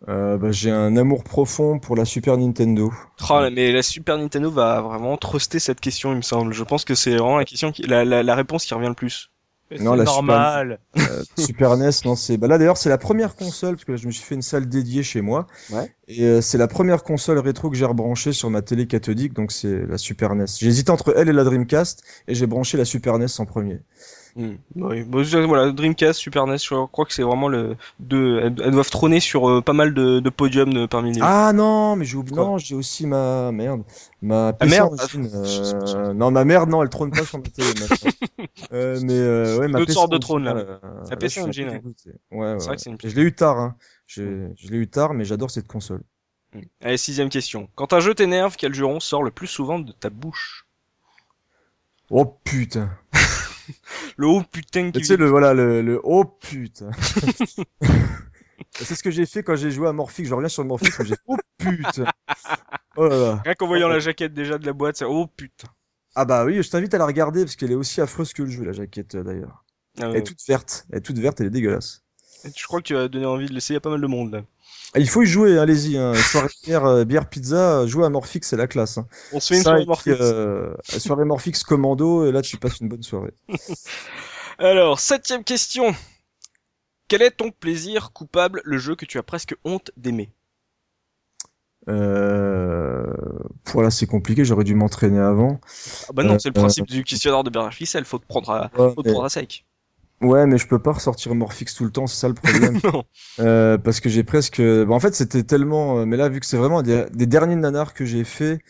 [0.08, 2.92] Euh, bah, j'ai un amour profond pour la Super Nintendo.
[3.30, 6.52] Oh, mais la Super Nintendo va vraiment truster cette question, il me semble.
[6.52, 8.94] Je pense que c'est vraiment la question qui, la, la, la réponse qui revient le
[8.94, 9.30] plus.
[9.70, 10.78] C'est la normal.
[10.96, 13.96] Euh, Super NES non c'est bah là d'ailleurs c'est la première console parce que là,
[13.96, 15.46] je me suis fait une salle dédiée chez moi.
[15.70, 15.90] Ouais.
[16.06, 19.52] Et euh, c'est la première console rétro que j'ai rebranchée sur ma télé cathodique donc
[19.52, 20.44] c'est la Super NES.
[20.60, 23.80] Hésité entre elle et la Dreamcast et j'ai branché la Super NES en premier.
[24.36, 24.54] Hmm.
[24.74, 28.40] Oui, bon, voilà, Dreamcast, Super NES, je crois que c'est vraiment le deux.
[28.40, 31.20] Elles, elles doivent trôner sur euh, pas mal de, de podiums de, parmi les.
[31.22, 33.82] Ah non mais j'ai oublié non j'ai aussi ma merde
[34.22, 34.92] ma Ah, PC merde.
[35.00, 37.68] Engine, euh, non ma merde non elle trône pas sur ma télé.
[38.72, 40.56] Euh, mais euh, ouais ma sortes de trônes, là.
[40.56, 41.80] euh, La là, PC peu Engine, ouais.
[42.32, 43.76] Ouais, C'est vrai que c'est une Je l'ai eu tard, hein.
[44.06, 46.02] Je, je l'ai eu tard, mais j'adore cette console.
[46.52, 46.60] Hmm.
[46.82, 47.68] Allez, sixième question.
[47.74, 50.66] Quand un jeu t'énerve, quel juron sort le plus souvent de ta bouche?
[52.10, 52.90] Oh putain.
[54.16, 55.00] Le haut putain qui.
[55.00, 56.90] Tu sais, le, voilà, le, le, oh putain.
[58.76, 60.28] C'est ce que j'ai fait quand j'ai joué à Morphix.
[60.28, 62.06] Je reviens sur Morphix, j'ai, oh putain.
[62.96, 63.42] Oh là là.
[63.44, 65.68] Rien qu'en voyant la jaquette déjà de la boîte, c'est oh putain.
[66.14, 68.50] Ah bah oui, je t'invite à la regarder parce qu'elle est aussi affreuse que le
[68.50, 69.64] jeu, la jaquette, euh, d'ailleurs.
[70.00, 70.86] Ah, Elle est toute verte.
[70.90, 72.02] Elle est toute verte, elle est dégueulasse.
[72.44, 74.42] Je crois que tu as donné envie de l'essayer à pas mal de monde là.
[74.96, 75.96] Il faut y jouer, allez-y.
[75.98, 76.14] Hein.
[76.14, 78.98] Soirée bière, euh, bière pizza, jouer à Morphix, c'est la classe.
[78.98, 79.06] Hein.
[79.32, 80.16] On se fait une soirée Morphix.
[80.20, 83.34] euh, soirée Morphix commando, et là tu passes une bonne soirée.
[84.58, 85.94] Alors, septième question.
[87.08, 90.30] Quel est ton plaisir coupable, le jeu que tu as presque honte d'aimer?
[91.88, 93.12] Euh...
[93.72, 95.60] Voilà, c'est compliqué, j'aurais dû m'entraîner avant.
[96.08, 98.50] Ah bah non, Euh, c'est le principe du questionnaire de Bernard Ficelle, faut te prendre
[98.50, 99.66] à, Ouais, faut te prendre à sec.
[100.22, 102.80] Ouais, mais je peux pas ressortir Morphix tout le temps, c'est ça le problème.
[103.40, 104.60] Euh, parce que j'ai presque.
[104.62, 105.98] bah, en fait, c'était tellement.
[105.98, 108.60] euh, Mais là, vu que c'est vraiment des, des derniers nanars que j'ai fait,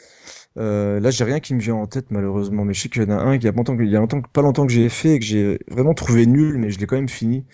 [0.59, 2.65] euh, là, j'ai rien qui me vient en tête malheureusement.
[2.65, 4.23] Mais je sais qu'il y en a un qui a longtemps, il y a longtemps,
[4.23, 6.97] pas longtemps que j'ai fait et que j'ai vraiment trouvé nul, mais je l'ai quand
[6.97, 7.45] même fini.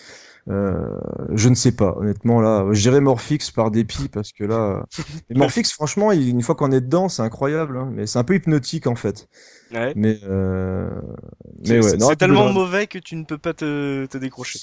[0.49, 0.97] Euh,
[1.35, 2.67] je ne sais pas, honnêtement là.
[2.73, 4.85] Je dirais Morphix par dépit parce que là,
[5.35, 7.77] Morphix, franchement, il- une fois qu'on est dedans, c'est incroyable.
[7.79, 9.29] hein, mais c'est un peu hypnotique en fait.
[9.73, 9.93] Ouais.
[9.95, 10.89] Mais euh...
[11.67, 14.59] Mais ouais, c'est- tellement mauvais que tu ne peux pas te, te décrocher.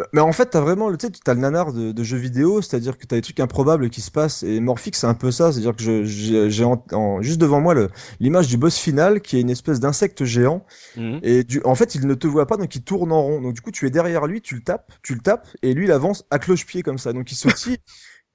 [0.00, 2.16] Bah, Mais en fait, t'as vraiment le, tu sais, t'as le nanar de, de jeux
[2.16, 4.42] vidéo, c'est-à-dire que t'as des trucs improbables qui se passent.
[4.42, 7.74] Et Morphix, c'est un peu ça, c'est-à-dire que j'ai en- en- juste devant moi
[8.18, 10.64] l'image du boss final qui est une espèce d'insecte géant.
[10.96, 11.20] Mhm.
[11.22, 13.42] Et du, en fait, il ne te voit pas, donc il tourne en rond.
[13.42, 15.86] Donc du coup, tu es derrière lui, tu le tapes, tu le tapes, et lui,
[15.86, 17.12] il avance à cloche-pied comme ça.
[17.12, 17.78] Donc il sautille.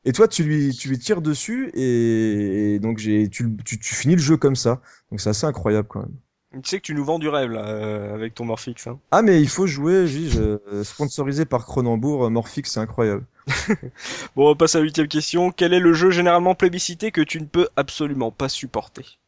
[0.05, 3.95] Et toi, tu lui, tu lui tires dessus, et, et donc j'ai, tu, tu, tu
[3.95, 4.81] finis le jeu comme ça.
[5.11, 6.15] Donc c'est assez incroyable quand même.
[6.63, 8.87] Tu sais que tu nous vends du rêve là, euh, avec ton Morphix.
[8.87, 8.99] Hein.
[9.09, 13.25] Ah, mais il faut jouer, dis, je- sponsorisé par Cronenbourg, Morphix, c'est incroyable.
[14.35, 15.51] Bon, on passe à la huitième question.
[15.51, 19.19] Quel est le jeu généralement plébiscité que tu ne peux absolument pas supporter?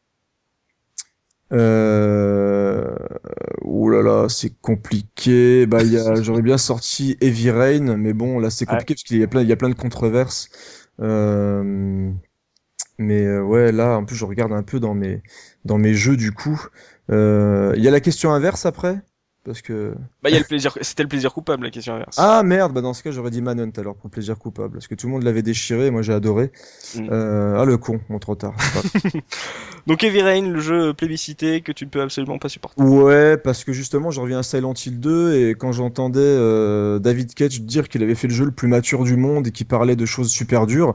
[1.54, 2.96] Euh...
[3.62, 5.66] Ouh là là, c'est compliqué.
[5.66, 9.04] Bah, il y a, j'aurais bien sorti Heavy Rain, mais bon, là, c'est compliqué parce
[9.04, 10.50] qu'il y a plein, il y a plein de controverses.
[11.00, 12.12] Euh...
[13.00, 15.22] Mais euh, ouais, là, en plus, je regarde un peu dans mes,
[15.66, 16.60] dans mes jeux du coup.
[17.12, 17.74] Euh...
[17.78, 19.02] Il y a la question inverse après,
[19.48, 19.96] parce que.
[20.24, 20.78] Bah, il y a le plaisir.
[20.82, 22.18] C'était le plaisir coupable, la question inverse.
[22.18, 24.96] Ah merde, bah dans ce cas, j'aurais dit Manhunt alors pour plaisir coupable, parce que
[24.96, 26.52] tout le monde l'avait déchiré, moi j'ai adoré.
[26.96, 27.08] Mm.
[27.12, 27.58] Euh...
[27.60, 28.56] Ah le con, bon trop tard.
[29.88, 32.82] Donc Heavy Rain, le jeu plébiscité que tu ne peux absolument pas supporter.
[32.84, 37.34] Ouais, parce que justement, je reviens à Silent Hill 2 et quand j'entendais euh, David
[37.34, 39.96] Cage dire qu'il avait fait le jeu le plus mature du monde et qu'il parlait
[39.96, 40.94] de choses super dures,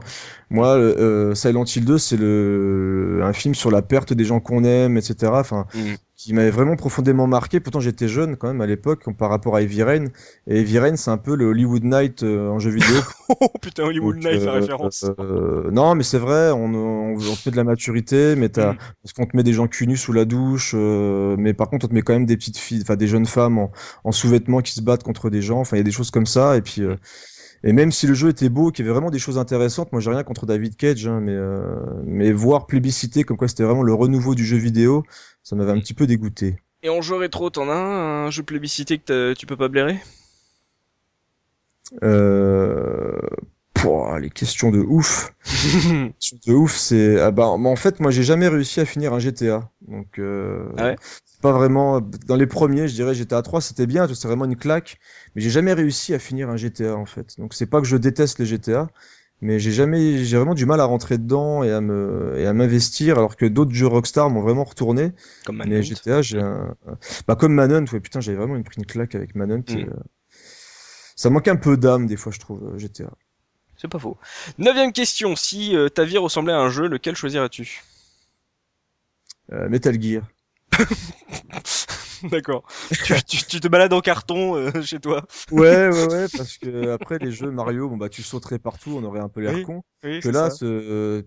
[0.51, 4.63] moi, euh, Silent Hill 2, c'est le un film sur la perte des gens qu'on
[4.63, 5.31] aime, etc.
[5.33, 5.97] Enfin, Mhm.
[6.23, 7.59] Qui m'avait vraiment profondément marqué.
[7.59, 10.05] Pourtant, j'étais jeune quand même à l'époque par rapport à Heavy Rain.
[10.47, 13.01] Et Heavy Rain, c'est un peu le Hollywood Night euh, en jeu vidéo.
[13.41, 15.11] Oh putain, Hollywood Donc, Night, la euh, référence.
[15.19, 18.77] euh, non, mais c'est vrai, on, on, on met de la maturité, mais t'as, Mm.
[19.01, 21.85] parce qu'on te met des gens cul nus sous la douche, euh, mais par contre,
[21.85, 23.71] on te met quand même des petites filles, enfin des jeunes femmes en,
[24.03, 26.25] en sous-vêtements qui se battent contre des gens, enfin il y a des choses comme
[26.25, 26.95] ça, et puis, euh,
[27.63, 30.01] et même si le jeu était beau, qu'il y avait vraiment des choses intéressantes, moi
[30.01, 33.83] j'ai rien contre David Cage, hein, mais, euh, mais voir plébiscité comme quoi c'était vraiment
[33.83, 35.03] le renouveau du jeu vidéo,
[35.43, 36.57] ça m'avait un petit peu dégoûté.
[36.83, 39.99] Et en jeu rétro, t'en as un, un jeu plébiscité que tu peux pas blairer?
[42.03, 43.19] Euh...
[43.73, 45.33] pouah, les questions de ouf.
[46.45, 49.69] De ouf, c'est ah bah en fait moi j'ai jamais réussi à finir un GTA.
[49.87, 50.99] Donc euh, Ah ouais?
[51.25, 54.55] c'est pas vraiment dans les premiers, je dirais GTA 3, c'était bien, c'est vraiment une
[54.55, 54.97] claque,
[55.35, 57.37] mais j'ai jamais réussi à finir un GTA en fait.
[57.39, 58.89] Donc c'est pas que je déteste les GTA,
[59.43, 62.53] mais j'ai jamais j'ai vraiment du mal à rentrer dedans et à me et à
[62.53, 65.11] m'investir alors que d'autres jeux Rockstar m'ont vraiment retourné,
[65.45, 65.81] Comme mais Manhunt.
[65.83, 66.75] GTA j'ai un
[67.27, 69.89] bah comme Manhunt, ouais putain, j'avais vraiment pris une claque avec Manhunt et, Mm.
[69.89, 69.93] euh,
[71.15, 73.11] ça manque un peu d'âme des fois je trouve euh, GTA.
[73.77, 74.17] C'est pas faux.
[74.57, 75.35] Neuvième question.
[75.35, 77.83] Si euh, ta vie ressemblait à un jeu, lequel choisirais-tu?
[79.51, 80.23] Euh, Metal Gear.
[82.31, 82.63] D'accord.
[83.03, 85.25] tu, tu, tu te balades en carton euh, chez toi.
[85.51, 89.03] Ouais, ouais, ouais, parce que après les jeux Mario, bon bah tu sauterais partout, on
[89.03, 89.83] aurait un peu l'air Oui, con.
[90.03, 90.49] Oui, Que là,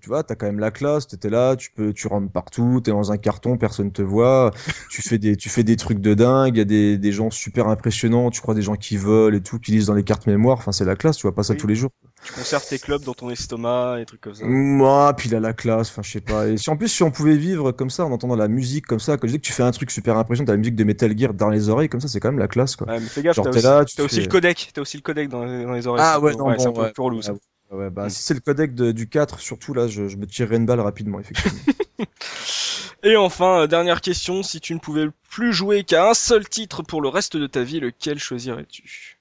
[0.01, 2.91] tu vois, t'as quand même la classe, t'étais là, tu peux, tu rentres partout, t'es
[2.91, 4.53] dans un carton, personne te voit,
[4.89, 7.31] tu fais des, tu fais des trucs de dingue, il y a des, des gens
[7.31, 10.27] super impressionnants, tu crois des gens qui volent et tout, qui lisent dans les cartes
[10.27, 11.57] mémoire, enfin c'est la classe, tu vois pas ça Oui.
[11.57, 11.91] tous les jours.
[12.23, 14.55] Tu conserves tes clubs dans ton estomac et trucs comme ça.
[14.79, 16.47] Moi, puis il a la classe, enfin je sais pas.
[16.49, 19.01] Et si en plus si on pouvait vivre comme ça en entendant la musique comme
[19.01, 20.85] ça, que je dis que tu fais un truc super impressionnant, t'as la musique de
[20.85, 22.89] Metal Gear dans les oreilles comme ça, c'est quand même la classe quoi.
[22.89, 24.71] Ouais, mais fais gaffe, Genre, t'as t'es aussi, là, tu t'as aussi le codec.
[24.73, 26.05] T'as aussi le codec dans les, dans les oreilles.
[26.05, 27.33] Ah c'est un ouais, non, c'est un bon, peu ouais, plus relou ça.
[27.33, 27.39] ouais,
[27.71, 30.57] Ouais, bah, si c'est le codec de- du 4, surtout là, je, je me tirerais
[30.57, 31.67] une balle rapidement, effectivement.
[33.03, 36.83] Et enfin, euh, dernière question, si tu ne pouvais plus jouer qu'à un seul titre
[36.83, 39.16] pour le reste de ta vie, lequel choisirais-tu?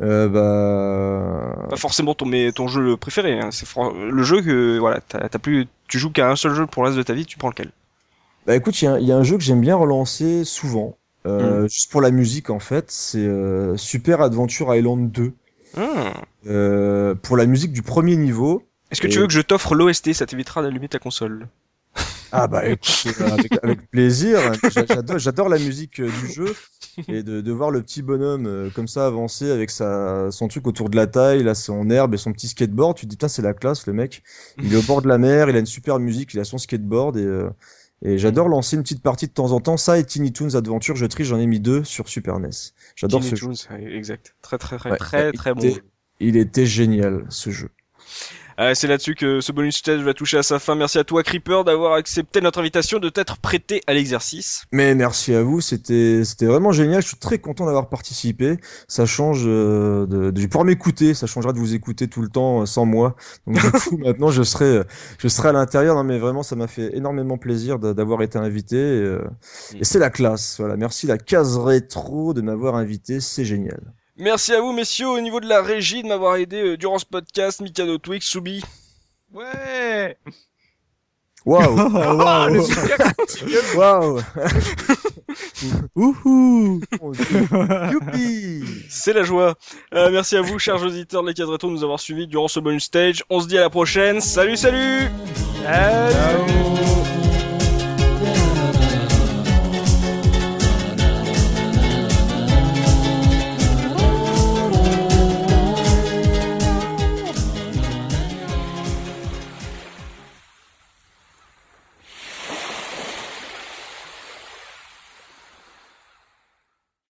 [0.00, 1.66] Euh, bah.
[1.70, 3.66] Pas forcément ton, mais ton jeu préféré, hein, c'est
[4.10, 6.88] le jeu que voilà, t'as t'as plus, tu joues qu'à un seul jeu pour le
[6.88, 7.70] reste de ta vie, tu prends lequel?
[8.46, 10.44] Bah écoute, il y, a un- il y a un jeu que j'aime bien relancer
[10.44, 10.96] souvent,
[11.26, 15.32] euh, juste pour la musique en fait, c'est euh, Super Adventure Island 2.
[15.76, 15.82] Hmm.
[16.46, 18.62] Euh, pour la musique du premier niveau.
[18.90, 21.46] Est-ce que Et- tu veux que je t'offre l'OST Ça t'évitera d'allumer ta console.
[22.30, 24.38] Ah bah écoute, euh, avec, avec plaisir.
[24.70, 26.54] J'a- J'adore, j'adore la musique euh, du jeu
[27.08, 30.66] et de, de voir le petit bonhomme euh, comme ça avancer avec sa, son truc
[30.66, 32.96] autour de la taille, là son herbe et son petit skateboard.
[32.96, 34.22] Tu te dis, putain, c'est la classe, le mec.
[34.62, 36.58] Il est au bord de la mer, il a une super musique, il a son
[36.58, 37.48] skateboard et, euh,
[38.02, 39.76] et j'adore lancer une petite partie de temps en temps.
[39.76, 42.50] Ça et Tiny Toons Adventure, je triche, j'en ai mis deux sur Super NES.
[42.94, 43.44] J'adore Tiny ce.
[43.44, 44.34] Toons, exact.
[44.42, 45.62] Très très très Ouais, très très bon.
[45.62, 45.82] était-
[46.20, 47.70] Il était génial ce jeu.
[48.60, 50.74] Euh, c'est là-dessus que ce bonus stage va toucher à sa fin.
[50.74, 54.64] Merci à toi, Creeper, d'avoir accepté notre invitation, de t'être prêté à l'exercice.
[54.72, 57.00] Mais merci à vous, c'était c'était vraiment génial.
[57.00, 58.56] Je suis très content d'avoir participé.
[58.88, 61.14] Ça change euh, de, de pouvoir m'écouter.
[61.14, 63.14] Ça changera de vous écouter tout le temps euh, sans moi.
[63.46, 64.84] Donc du coup maintenant je serai euh,
[65.18, 65.94] je serai à l'intérieur.
[65.94, 68.76] Non mais vraiment ça m'a fait énormément plaisir d'a- d'avoir été invité.
[68.76, 69.24] Et, euh,
[69.78, 70.56] et c'est la classe.
[70.58, 73.20] Voilà, merci la case rétro de m'avoir invité.
[73.20, 73.80] C'est génial.
[74.18, 77.06] Merci à vous, messieurs, au niveau de la régie, de m'avoir aidé euh, durant ce
[77.06, 77.60] podcast.
[77.60, 78.62] Mikado Twix, Soubi.
[79.32, 80.16] Ouais.
[81.46, 82.66] Waouh Ah, waouh.
[83.76, 84.20] waouh
[85.96, 86.80] Ouhou.
[87.92, 89.54] Youpi C'est la joie.
[89.94, 92.48] Euh, merci à vous, chers auditeurs de la case rétro, de nous avoir suivis durant
[92.48, 93.22] ce bonus stage.
[93.30, 94.20] On se dit à la prochaine.
[94.20, 95.10] Salut, salut!
[95.62, 96.67] Salut.